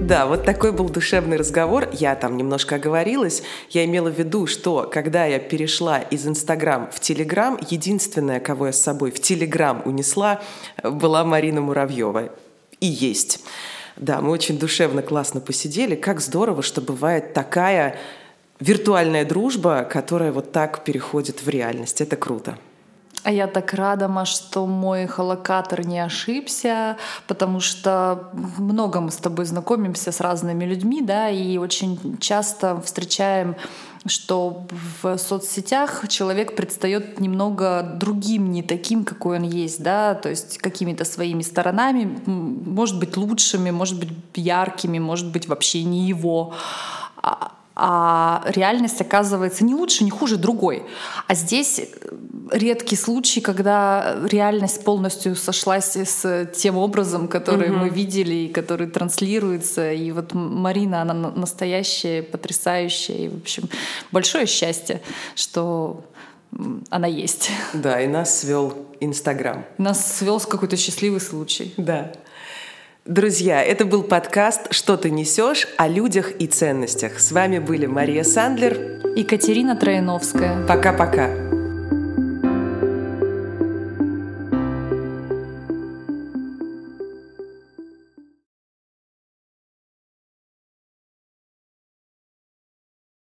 Да, 0.06 0.26
вот 0.26 0.44
такой 0.44 0.70
был 0.70 0.88
душевный 0.88 1.36
разговор. 1.36 1.88
Я 1.92 2.14
там 2.14 2.36
немножко 2.36 2.76
оговорилась. 2.76 3.42
Я 3.70 3.84
имела 3.84 4.08
в 4.08 4.16
виду, 4.16 4.46
что 4.46 4.88
когда 4.88 5.24
я 5.26 5.40
перешла 5.40 5.98
из 5.98 6.28
Инстаграм 6.28 6.88
в 6.92 7.00
Телеграм, 7.00 7.58
единственная, 7.70 8.38
кого 8.38 8.66
я 8.66 8.72
с 8.72 8.80
собой 8.80 9.10
в 9.10 9.20
Телеграм 9.20 9.82
унесла, 9.84 10.40
была 10.84 11.24
Марина 11.24 11.60
Муравьева. 11.60 12.30
И 12.78 12.86
есть. 12.86 13.40
Да, 13.96 14.20
мы 14.20 14.30
очень 14.30 14.60
душевно, 14.60 15.02
классно 15.02 15.40
посидели. 15.40 15.96
Как 15.96 16.20
здорово, 16.20 16.62
что 16.62 16.80
бывает 16.80 17.34
такая 17.34 17.98
виртуальная 18.60 19.24
дружба, 19.24 19.82
которая 19.82 20.30
вот 20.30 20.52
так 20.52 20.84
переходит 20.84 21.42
в 21.42 21.48
реальность. 21.48 22.00
Это 22.00 22.14
круто. 22.14 22.56
А 23.22 23.32
я 23.32 23.48
так 23.48 23.74
рада, 23.74 24.06
Маш, 24.06 24.28
что 24.28 24.66
мой 24.66 25.06
холокатор 25.06 25.84
не 25.84 25.98
ошибся, 25.98 26.96
потому 27.26 27.60
что 27.60 28.30
много 28.58 29.00
мы 29.00 29.10
с 29.10 29.16
тобой 29.16 29.46
знакомимся 29.46 30.12
с 30.12 30.20
разными 30.20 30.64
людьми, 30.64 31.02
да, 31.02 31.28
и 31.28 31.58
очень 31.58 32.18
часто 32.20 32.80
встречаем 32.80 33.56
что 34.08 34.66
в 35.02 35.18
соцсетях 35.18 36.06
человек 36.08 36.54
предстает 36.54 37.20
немного 37.20 37.82
другим, 37.82 38.52
не 38.52 38.62
таким, 38.62 39.04
какой 39.04 39.38
он 39.38 39.42
есть, 39.42 39.82
да, 39.82 40.14
то 40.14 40.28
есть 40.28 40.58
какими-то 40.58 41.04
своими 41.04 41.42
сторонами, 41.42 42.18
может 42.26 42.98
быть 42.98 43.16
лучшими, 43.16 43.70
может 43.70 43.98
быть 43.98 44.12
яркими, 44.34 44.98
может 44.98 45.32
быть 45.32 45.48
вообще 45.48 45.82
не 45.82 46.06
его. 46.06 46.54
А, 47.16 47.52
а 47.78 48.42
реальность 48.46 49.02
оказывается 49.02 49.62
не 49.62 49.74
лучше, 49.74 50.02
не 50.02 50.10
хуже 50.10 50.38
другой. 50.38 50.84
А 51.26 51.34
здесь 51.34 51.78
э, 51.78 51.84
редкий 52.50 52.96
случай, 52.96 53.42
когда 53.42 54.16
реальность 54.24 54.82
полностью 54.82 55.36
сошлась 55.36 55.94
с 55.94 56.46
тем 56.56 56.78
образом, 56.78 57.28
который 57.28 57.70
угу. 57.70 57.80
мы 57.80 57.88
видели 57.90 58.34
и 58.34 58.48
который 58.48 58.86
транслируется. 58.86 59.92
И 59.92 60.10
вот 60.10 60.32
Марина, 60.32 61.02
она 61.02 61.12
настоящая, 61.12 62.22
потрясающая. 62.22 63.16
И, 63.16 63.28
в 63.28 63.36
общем, 63.36 63.64
большое 64.10 64.46
счастье, 64.46 65.02
что 65.34 66.02
она 66.88 67.06
есть. 67.06 67.50
Да, 67.74 68.00
и 68.00 68.06
нас 68.06 68.40
свел 68.40 68.72
Инстаграм. 69.00 69.66
Нас 69.76 70.16
свел 70.16 70.40
с 70.40 70.46
какой-то 70.46 70.78
счастливый 70.78 71.20
случай. 71.20 71.74
Да. 71.76 72.12
Друзья, 73.06 73.62
это 73.62 73.84
был 73.84 74.02
подкаст 74.02 74.72
«Что 74.72 74.96
ты 74.96 75.12
несешь?» 75.12 75.68
о 75.76 75.86
людях 75.86 76.32
и 76.40 76.48
ценностях. 76.48 77.20
С 77.20 77.30
вами 77.30 77.60
были 77.60 77.86
Мария 77.86 78.24
Сандлер 78.24 79.00
и 79.14 79.22
Катерина 79.22 79.76
Троиновская. 79.76 80.66
Пока-пока. 80.66 81.30